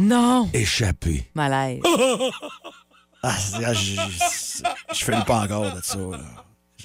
[0.00, 0.48] Non.
[0.52, 1.30] Échappé.
[1.34, 1.80] Malaise.
[3.22, 3.32] Ah,
[3.64, 4.62] ah, je je-
[4.92, 5.96] je fais le pas encore de ça.
[5.98, 6.18] là.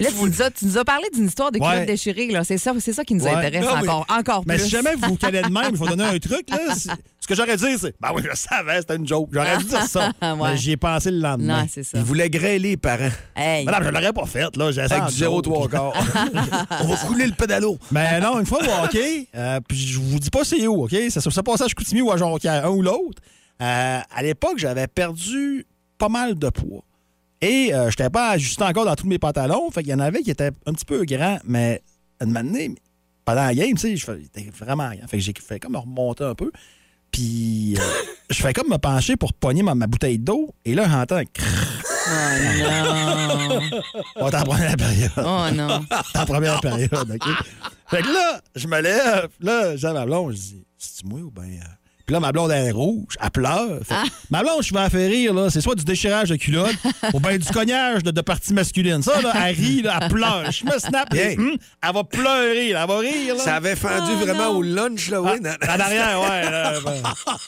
[0.00, 1.86] Là, tu nous, as, tu nous as parlé d'une histoire de culotte Ouais.
[1.86, 2.26] déchirée.
[2.28, 2.42] là.
[2.44, 3.30] C'est ça, c'est ça qui nous Ouais.
[3.34, 4.64] intéresse Non, mais- encore, encore Mais plus.
[4.64, 6.48] si jamais vous calez de même, il faut donner un truc.
[6.50, 6.58] Là,
[7.20, 9.28] ce que j'aurais dit, c'est Ben oui, je savais, c'était une joke.
[9.32, 10.10] J'aurais dû dire ça.
[10.22, 10.50] Ouais.
[10.52, 11.62] Mais j'y ai pensé le lendemain.
[11.62, 11.98] Non, c'est ça.
[11.98, 13.10] Il voulait grêler les parents.
[13.36, 13.64] Hey.
[13.64, 14.56] Mais non, je l'aurais pas fait.
[14.56, 15.92] Là, j'ai Avec du 0,3 quart.
[16.82, 17.78] On va couler le pédalo.
[17.90, 20.94] Mais non, une fois au hockey, euh, puis je vous dis pas c'est où, OK?
[21.10, 23.20] Ça se passait à Chicoutimi ou à Jonquière, un ou l'autre.
[23.62, 25.66] Euh, à l'époque, j'avais perdu
[25.98, 26.82] pas mal de poids.
[27.42, 29.70] Et euh, je n'étais pas ajusté encore dans tous mes pantalons.
[29.70, 31.82] Fait qu'il y en avait qui étaient un petit peu grands, mais
[32.20, 32.74] une matinée,
[33.24, 35.08] pendant la game, tu sais, j'étais vraiment grand.
[35.08, 36.50] Fait que j'ai fait comme me remonter un peu.
[37.10, 37.82] Puis euh,
[38.30, 40.54] je fais comme me pencher pour pogner ma, ma bouteille d'eau.
[40.64, 41.22] Et là, j'entends...
[42.12, 42.12] Oh
[43.48, 43.60] non.
[44.16, 45.10] On est en première période.
[45.18, 45.80] Oh non.
[46.14, 47.28] en première période, OK?
[47.86, 51.30] Fait que là, je me lève, là, j'ai ma blonde, je dis, c'est-tu moi ou
[51.30, 51.44] bien.
[51.60, 51.79] euh?
[52.10, 53.78] Puis là, ma blonde, elle est rouge, elle pleure.
[53.86, 56.34] Fait que Ma blonde, je vais la faire rire, là, c'est soit du déchirage de
[56.34, 56.74] culotte
[57.14, 59.00] ou bien du cognage de, de parties masculines.
[59.00, 60.50] Ça, là, elle rit, là, elle pleure.
[60.50, 63.44] Je me snap, et, hum, elle va pleurer, là, elle va rire, là.
[63.44, 64.56] Ça avait fendu Oh, vraiment non.
[64.58, 65.30] au lunch, là, oui.
[65.68, 66.50] arrière, ouais.
[66.50, 66.94] Là, ben.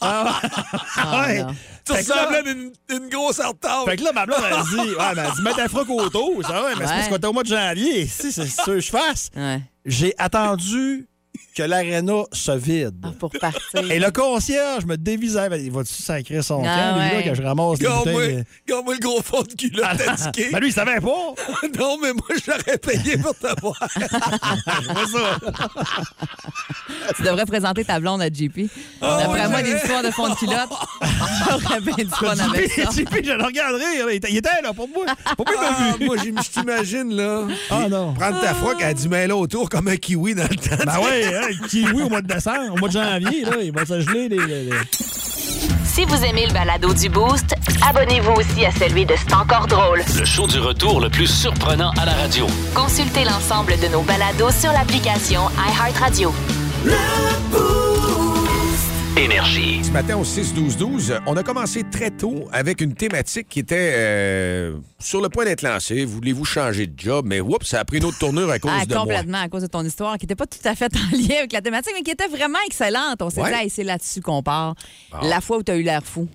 [0.01, 1.45] Ah, Oh, ouais.
[1.85, 3.85] Tu ressemblais d'une d'une grosse retard.
[3.87, 6.41] Fait que là, ma blonde, elle dit, ouais, elle dit, mets ta froc au dos.
[6.43, 6.87] Ça va, mais c'est Ouais.
[6.87, 8.07] parce qu'on était au mois de janvier.
[8.07, 9.31] Si, c'est sûr que je fasse.
[9.35, 9.61] Ouais.
[9.85, 11.09] J'ai attendu
[11.55, 12.95] que l'aréna se vide.
[13.03, 13.91] Ah, pour partir.
[13.91, 15.49] Et le concierge me dévisait.
[15.49, 17.25] Ben, Il va-tu sacrer son Ah, camp, lui, là, ouais.
[17.25, 18.45] que je ramasse les bouteilles?
[18.67, 20.49] regarde-moi le gros fond de culotte indiqué.
[20.53, 21.09] Ben lui, il savait pas.
[21.79, 23.79] non, mais moi, je l'aurais payé pour t'avoir.
[27.17, 28.69] Tu devrais présenter ta blonde à JP.
[29.01, 30.71] D'après ouais, moi, des histoires de fond de culotte,
[31.61, 32.91] j'aurais bien du fun avec ça.
[32.91, 34.07] JP, je le regarde rire.
[34.07, 34.13] là.
[34.29, 35.07] Il était- là pour moi.
[35.37, 36.07] Pourquoi il m'a Ah, vu?
[36.07, 37.47] moi, je t'imagine, là.
[37.71, 38.15] Ah non.
[38.15, 40.77] Prendre ta froc, elle a dû mêler autour comme un kiwi dans le temps.
[40.85, 43.73] Ben oui, hein, le kiwi au mois de décembre, au mois de janvier, là, il
[43.73, 44.37] va se geler les.
[44.47, 44.71] les- les-
[45.85, 47.55] Si vous aimez le balado du Boost,
[47.87, 50.03] abonnez-vous aussi à celui de C'est encore drôle.
[50.19, 52.47] Le show du retour le plus surprenant à la radio.
[52.75, 56.33] Consultez l'ensemble de nos balados sur l'application iHeartRadio.
[59.19, 59.85] Énergie.
[59.85, 64.79] Ce matin au 6-12-12, on a commencé très tôt avec une thématique qui était euh,
[64.99, 66.07] sur le point d'être lancée.
[66.07, 67.27] Voulez-vous changer de job?
[67.29, 69.03] Mais oups, ça a pris une autre tournure à cause Ah, de moi.
[69.03, 71.53] complètement, à cause de ton histoire, qui n'était pas tout à fait en lien avec
[71.53, 73.21] la thématique, mais qui était vraiment excellente.
[73.21, 73.51] On s'est Ouais.
[73.53, 74.75] dit, Hey, c'est là-dessus qu'on part.
[75.13, 75.19] Bon.
[75.29, 76.27] La fois où tu as eu l'air fou.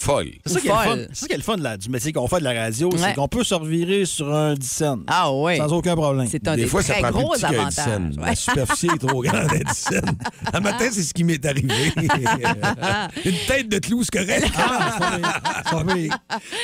[0.00, 0.30] Folle.
[0.46, 0.84] C'est ça, qui est le fun.
[0.84, 1.08] folle.
[1.12, 2.88] C'est ça qui est le fun de la- du métier qu'on fait de la radio,
[2.90, 2.98] Ouais.
[2.98, 4.98] c'est qu'on peut se revirer sur un 10 cents.
[5.06, 5.58] Ah oui.
[5.58, 6.26] Sans aucun problème.
[6.30, 7.68] C'est un Des des, fois, ça très prend plus gros avantages.
[7.74, 8.14] dizaine.
[8.18, 8.26] Ouais.
[8.30, 10.18] La superficie est trop grande à dizaine.
[10.54, 11.92] Un matin, c'est ce qui m'est arrivé.
[13.24, 14.50] Une tête de clou, c'est correct.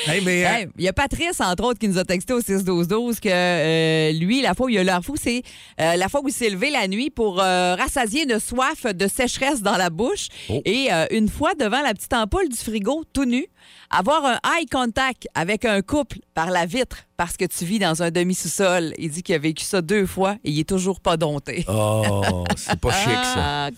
[0.06, 2.40] Hey, mais, euh, Hey, Il y a Patrice, entre autres, qui nous a texté au
[2.40, 5.42] 6-12-12 que euh, lui, la fois où il a l'air fou, c'est
[5.80, 9.06] euh, la fois où il s'est levé la nuit pour euh, rassasier une soif de
[9.08, 10.28] sécheresse dans la bouche.
[10.48, 10.60] Oh.
[10.64, 13.46] Et euh, une fois devant la petite ampoule du frigo, tout nu,
[13.90, 18.02] avoir un eye contact avec un couple par la vitre parce que tu vis dans
[18.02, 18.92] un demi-sous-sol.
[18.98, 21.64] Il dit qu'il a vécu ça deux fois et il est toujours pas dompté.
[21.68, 23.66] Oh, c'est pas chic, ça.
[23.66, 23.70] Ah,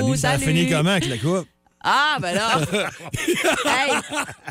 [0.00, 0.16] coucou.
[0.16, 1.46] Ça a fini comment avec la coupe?
[1.86, 2.60] Ah, ben là.
[3.66, 3.92] hey,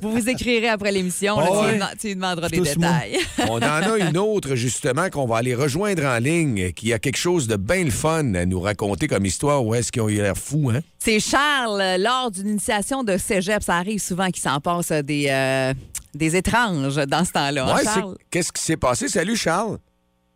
[0.04, 1.40] vous vous écrirez après l'émission.
[1.40, 1.74] là, Oh, tu, lui ouais.
[1.80, 3.18] demandes- tu lui demanderas des Tous détails.
[3.50, 7.18] On en a une autre, justement, qu'on va aller rejoindre en ligne, qui a quelque
[7.18, 10.18] chose de bien le fun à nous raconter comme histoire où est-ce qu'ils ont eu
[10.18, 10.82] l'air fous, hein?
[11.00, 13.64] C'est Charles, euh, lors d'une initiation de cégep.
[13.64, 15.74] Ça arrive souvent qu'il s'en passe euh, des, euh,
[16.14, 17.66] des étranges dans ce temps-là.
[17.66, 18.18] hein, Ouais, c'est- Charles?
[18.30, 19.08] Qu'est-ce qui s'est passé?
[19.08, 19.80] Salut, Charles.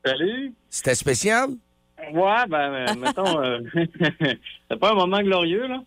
[0.03, 0.53] Salut.
[0.69, 1.49] C'était spécial?
[2.13, 3.59] Ouais, ben, euh, mettons, euh,
[4.69, 5.79] c'est pas un moment glorieux, là.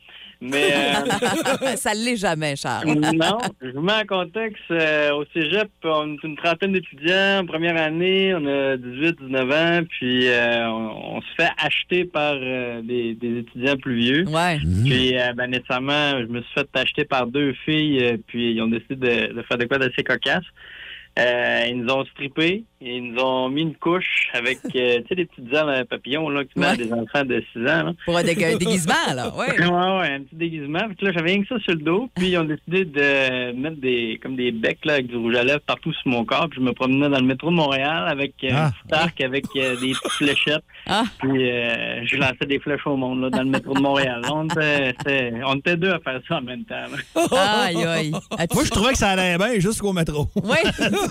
[0.43, 2.95] Mais euh, ça l'est jamais, Charles.
[2.95, 4.63] non, je vous mets en contexte.
[4.71, 7.41] euh, au cégep, on est une trentaine d'étudiants.
[7.41, 9.81] En première année, on a 18, 19 ans.
[9.91, 14.25] Puis euh, on, on se fait acheter par euh, des, des étudiants plus vieux.
[14.29, 14.59] Ouais.
[14.85, 18.03] Puis euh, ben, nécessairement, je me suis fait acheter par deux filles.
[18.03, 20.45] euh, puis ils ont décidé de, de faire de quoi d'assez cocasse.
[21.21, 25.15] Euh, ils nous ont strippé, ils nous ont mis une couche avec, euh, tu sais,
[25.15, 26.77] des petites ailes à papillons là, que tu mets à Ouais.
[26.79, 27.83] des enfants de 6 ans.
[27.85, 27.93] Là.
[28.07, 29.33] Pour un dé- un déguisement, là.
[29.37, 29.47] Ouais.
[29.61, 29.67] Ouais,
[30.01, 30.81] ouais, un petit déguisement.
[30.97, 32.09] Puis là, j'avais rien que ça sur le dos.
[32.17, 35.45] Puis ils ont décidé de mettre des comme des becs là, avec du rouge à
[35.45, 36.49] lèvres partout sur mon corps.
[36.51, 38.67] Puis je me promenais dans le métro de Montréal avec euh, Ah.
[38.67, 40.65] un petit arc avec euh, des petites fléchettes.
[40.87, 41.03] Ah.
[41.19, 44.23] Puis euh, je lançais des flèches au monde là, dans le métro de Montréal.
[44.33, 46.75] On était, c'était- on était deux à faire ça en même temps.
[46.75, 47.63] là.
[47.67, 48.11] Aïe,
[48.55, 50.29] Moi, je trouvais que ça allait bien jusqu'au métro.
[50.37, 50.57] Oui.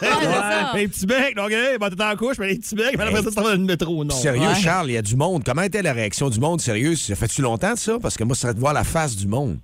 [0.76, 3.22] Les petits becs, donc, hey, ben, t'es en couche, mais les petits becs, mais après
[3.24, 4.14] ça, tu dans le métro, non.
[4.16, 4.56] Sérieux, Ouais.
[4.56, 5.44] Charles, il y a du monde.
[5.46, 6.62] Comment était la réaction du monde?
[6.62, 7.98] Sérieux, ça fait-tu longtemps de ça?
[8.02, 9.58] Parce que moi, ça serait de voir la face du monde.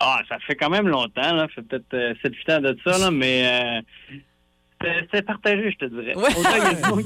[0.00, 1.46] Ah, ça fait quand même longtemps, là.
[1.54, 3.80] Ça fait peut-être euh, 7-8 ans de ça, là, mais euh,
[4.80, 6.14] c'était- c'était partagé, je te dirais.
[6.16, 7.04] Ouais.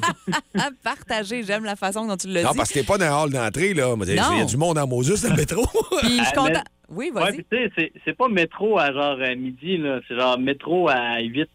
[0.83, 2.57] Partagé, j'aime la façon dont tu le Non, dis.
[2.57, 3.95] parce que t'es pas dans un hall d'entrée, là.
[3.97, 4.45] Mais Il y a Non.
[4.45, 5.63] du monde en Moses dans le métro.
[6.01, 6.65] Puis je suis Ah, contente.
[6.89, 7.45] Oui, Ouais, vas-y.
[7.53, 10.01] sais, c'est- c'est pas métro à genre euh, midi, là.
[10.09, 11.49] C'est genre métro à 8,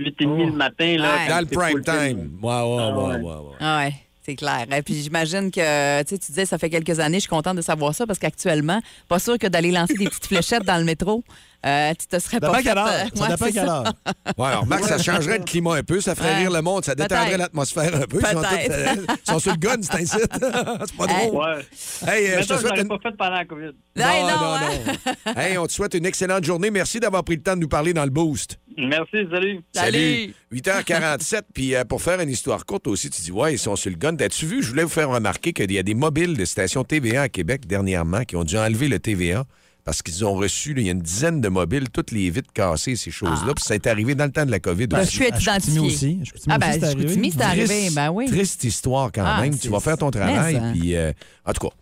[0.00, 1.14] 8 et demi le matin, là.
[1.16, 1.28] Ouais.
[1.28, 2.38] dans le prime time.
[2.42, 3.16] Ouais, ouais, ouais, ouais.
[3.16, 3.56] ouais, ouais.
[3.60, 3.94] Ah ouais,
[4.24, 4.66] c'est clair.
[4.74, 7.56] Et puis j'imagine que tu sais, tu disais ça fait quelques années, je suis contente
[7.56, 10.84] de savoir ça parce qu'actuellement, pas sûr que d'aller lancer des petites fléchettes dans le
[10.84, 11.22] métro,
[11.66, 12.74] euh, tu te serais Ça pas fait, euh,
[13.14, 13.84] Ça ouais, dépend quelle heure.
[14.38, 16.36] Ouais, alors, Max, ça changerait le climat un peu, ça ferait Ouais.
[16.38, 18.18] rire le monde, ça détendrait l'atmosphère un peu.
[18.18, 18.94] Ils sont, tous, euh,
[19.26, 20.28] ils sont sur le gun, c'est un site.
[20.32, 21.36] c'est pas drôle.
[21.36, 22.08] Ouais.
[22.08, 22.88] Hey, euh, Mais je te ça, je souhaite une...
[22.88, 23.72] pas fait pendant la COVID.
[23.96, 25.14] Non, non, non, hein?
[25.26, 25.32] non.
[25.36, 26.70] hey, on te souhaite une excellente journée.
[26.70, 28.58] Merci d'avoir pris le temps de nous parler dans le boost.
[28.80, 29.60] Merci, salut.
[29.72, 30.34] Salut.
[30.52, 31.42] 8h47.
[31.54, 33.96] Puis euh, pour faire une histoire courte aussi, tu dis, ouais, ils sont sur le
[33.96, 34.14] gun.
[34.16, 34.62] T'as-tu vu?
[34.62, 37.66] Je voulais vous faire remarquer qu'il y a des mobiles de stations TVA à Québec
[37.66, 39.44] dernièrement qui ont dû enlever le TVA
[39.84, 42.52] parce qu'ils ont reçu, là, il y a une dizaine de mobiles, toutes les vitres
[42.52, 43.54] cassées, ces choses-là.
[43.54, 44.88] Puis ça est arrivé dans le temps de la COVID.
[44.88, 45.22] T'as aussi.
[45.22, 45.86] être À Chicoutimi identifié.
[46.18, 46.24] aussi.
[46.26, 47.32] Chicoutimi Ah ben, c'est arrivé.
[47.40, 48.26] Arrivé, Triste- ben oui.
[48.26, 49.58] Triste histoire quand Ah, même.
[49.58, 50.60] Tu vas faire ton travail.
[50.74, 51.12] Puis, euh,
[51.46, 51.74] en tout cas,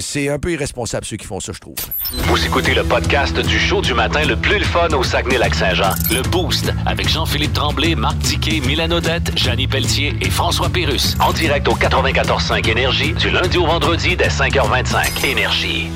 [0.00, 1.76] c'est un peu irresponsable ceux qui font ça, je trouve.
[2.12, 5.90] Vous écoutez le podcast du show du matin le plus le fun au Saguenay-Lac-Saint-Jean.
[6.10, 11.16] Le Boost avec Jean-Philippe Tremblay, Marc Tiquet, Milan Odette, Janine Pelletier et François Pérus.
[11.20, 15.26] En direct au 94.5 Énergie du lundi au vendredi dès 5h25.
[15.26, 15.88] Énergie.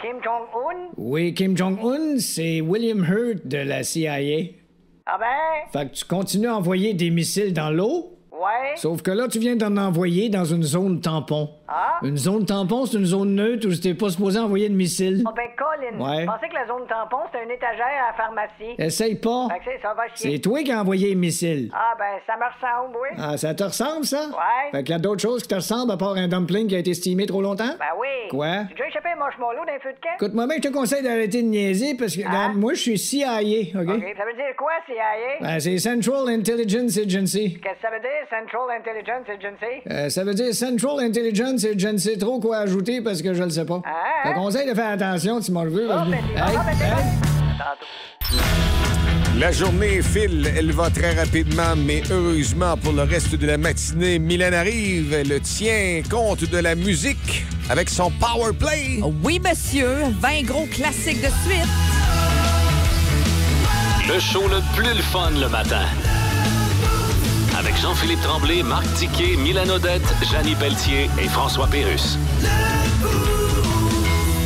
[0.00, 0.88] Kim Jong-un?
[0.96, 4.16] Oui, Kim Jong-un, c'est William Hurt de la CIA.
[5.06, 5.70] Ah ben?
[5.72, 8.13] Fait que tu continues à envoyer des missiles dans l'eau?
[8.34, 8.74] Ouais.
[8.76, 11.50] Sauf que là, tu viens d'en envoyer dans une zone tampon.
[11.68, 11.98] Ah?
[12.02, 15.24] Une zone tampon, c'est une zone neutre où tu t'es pas supposé envoyer de missiles.
[15.26, 15.98] Ah ben, Colin.
[15.98, 16.22] Ouais.
[16.22, 18.74] Je pensais que la zone tampon, c'était une étagère à la pharmacie.
[18.78, 19.48] Essaye pas.
[19.48, 20.32] Fait que ça va chier.
[20.32, 21.70] C'est toi qui as envoyé les missiles.
[21.72, 23.08] Ah ben, ça me ressemble, oui.
[23.18, 24.26] Ah, ça te ressemble, ça?
[24.28, 24.70] Ouais.
[24.72, 26.92] Fait y a d'autres choses qui te ressemblent à part un dumpling qui a été
[26.94, 27.74] steamé trop longtemps?
[27.78, 28.28] Ben oui.
[28.30, 28.64] Quoi?
[28.68, 30.14] J'ai déjà échappé un marshmallow d'un feu de camp?
[30.16, 33.40] Écoute, moi, je te conseille d'arrêter de niaiser parce que, regarde, moi, je suis CIA,
[33.74, 33.88] OK?
[33.88, 34.04] OK.
[34.16, 35.40] Ça veut dire quoi, CIA?
[35.40, 37.58] Ben, c'est Central Intelligence Agency.
[37.62, 39.90] Qu'est-ce que ça veut dire, Central Intelligence Agency?
[39.90, 43.42] Euh, ça veut dire Central Intelligence je ne sais trop quoi ajouter parce que je
[43.42, 43.80] le sais pas.
[43.84, 45.86] Ah, Te conseille de faire attention, tu m'en veux.
[45.88, 47.04] parce que- ben, Hey, ah, ben, hey.
[49.40, 54.20] La journée file, elle va très rapidement, mais heureusement pour le reste de la matinée,
[54.20, 59.00] Mylène arrive, elle tient compte de la musique avec son power play.
[59.24, 59.88] Oui, monsieur.
[60.20, 61.68] 20 gros classiques de suite.
[64.06, 65.86] Le show le plus le fun le matin.
[67.64, 72.18] Avec Jean-Philippe Tremblay, Marc Tiquet, Milan Odette, Janine Pelletier et François Pérus.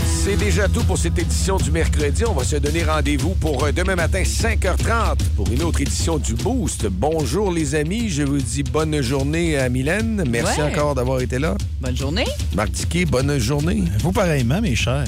[0.07, 2.25] C'est déjà tout pour cette édition du mercredi.
[2.27, 6.35] On va se donner rendez-vous pour euh, demain matin 5h30 pour une autre édition du
[6.35, 6.87] Boost.
[6.89, 10.25] Bonjour les amis, je vous dis bonne journée à Mylène.
[10.29, 10.71] Merci Ouais.
[10.71, 11.55] encore d'avoir été là.
[11.81, 12.27] Bonne journée.
[12.55, 13.83] Marc Tiquet, bonne journée.
[14.01, 15.05] Vous pareillement, mes chers.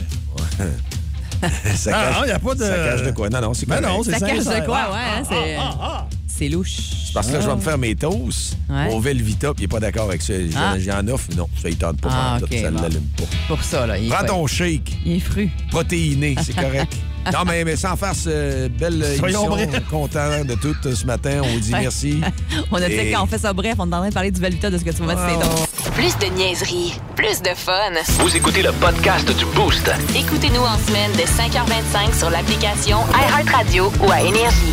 [1.77, 3.29] ça Ah, non, y a pas de- Ça cache de quoi?
[3.29, 3.97] Non, non, c'est Ben correct.
[3.97, 6.07] non, c'est Ça cache de quoi, Ah, ouais, hein, ah, c'est- ah, ah.
[6.27, 6.79] C'est louche.
[7.11, 8.95] C'est parce que là, je vais me faire mes toasts Ouais.
[8.95, 10.33] au Velvita, puis il n'est pas d'accord avec ça.
[10.49, 10.79] J'en Ah.
[10.79, 12.09] j'en offre, non, ça, il tente pas.
[12.13, 12.83] Ah, ça ne bon.
[12.83, 13.25] l'allume pas.
[13.49, 13.99] Pour ça, là.
[13.99, 15.51] Il Prends ton shake, Il est fru.
[15.73, 16.93] protéiné, c'est correct.
[17.33, 21.41] non, mais, mais sans faire ce belle Soyons émission, content de tout euh, ce matin.
[21.43, 22.21] On vous dit merci.
[22.71, 24.31] On a dit Et- quand on fait ça bref, on est en train de parler
[24.31, 25.91] du Velvita de ce que tu vas mettre dons.
[25.95, 27.73] Plus de niaiserie, plus de fun.
[28.21, 29.91] Vous écoutez le podcast du Boost.
[30.15, 34.73] Écoutez-nous en semaine de 5h25 sur l'application iHeartRadio ou à Énergie.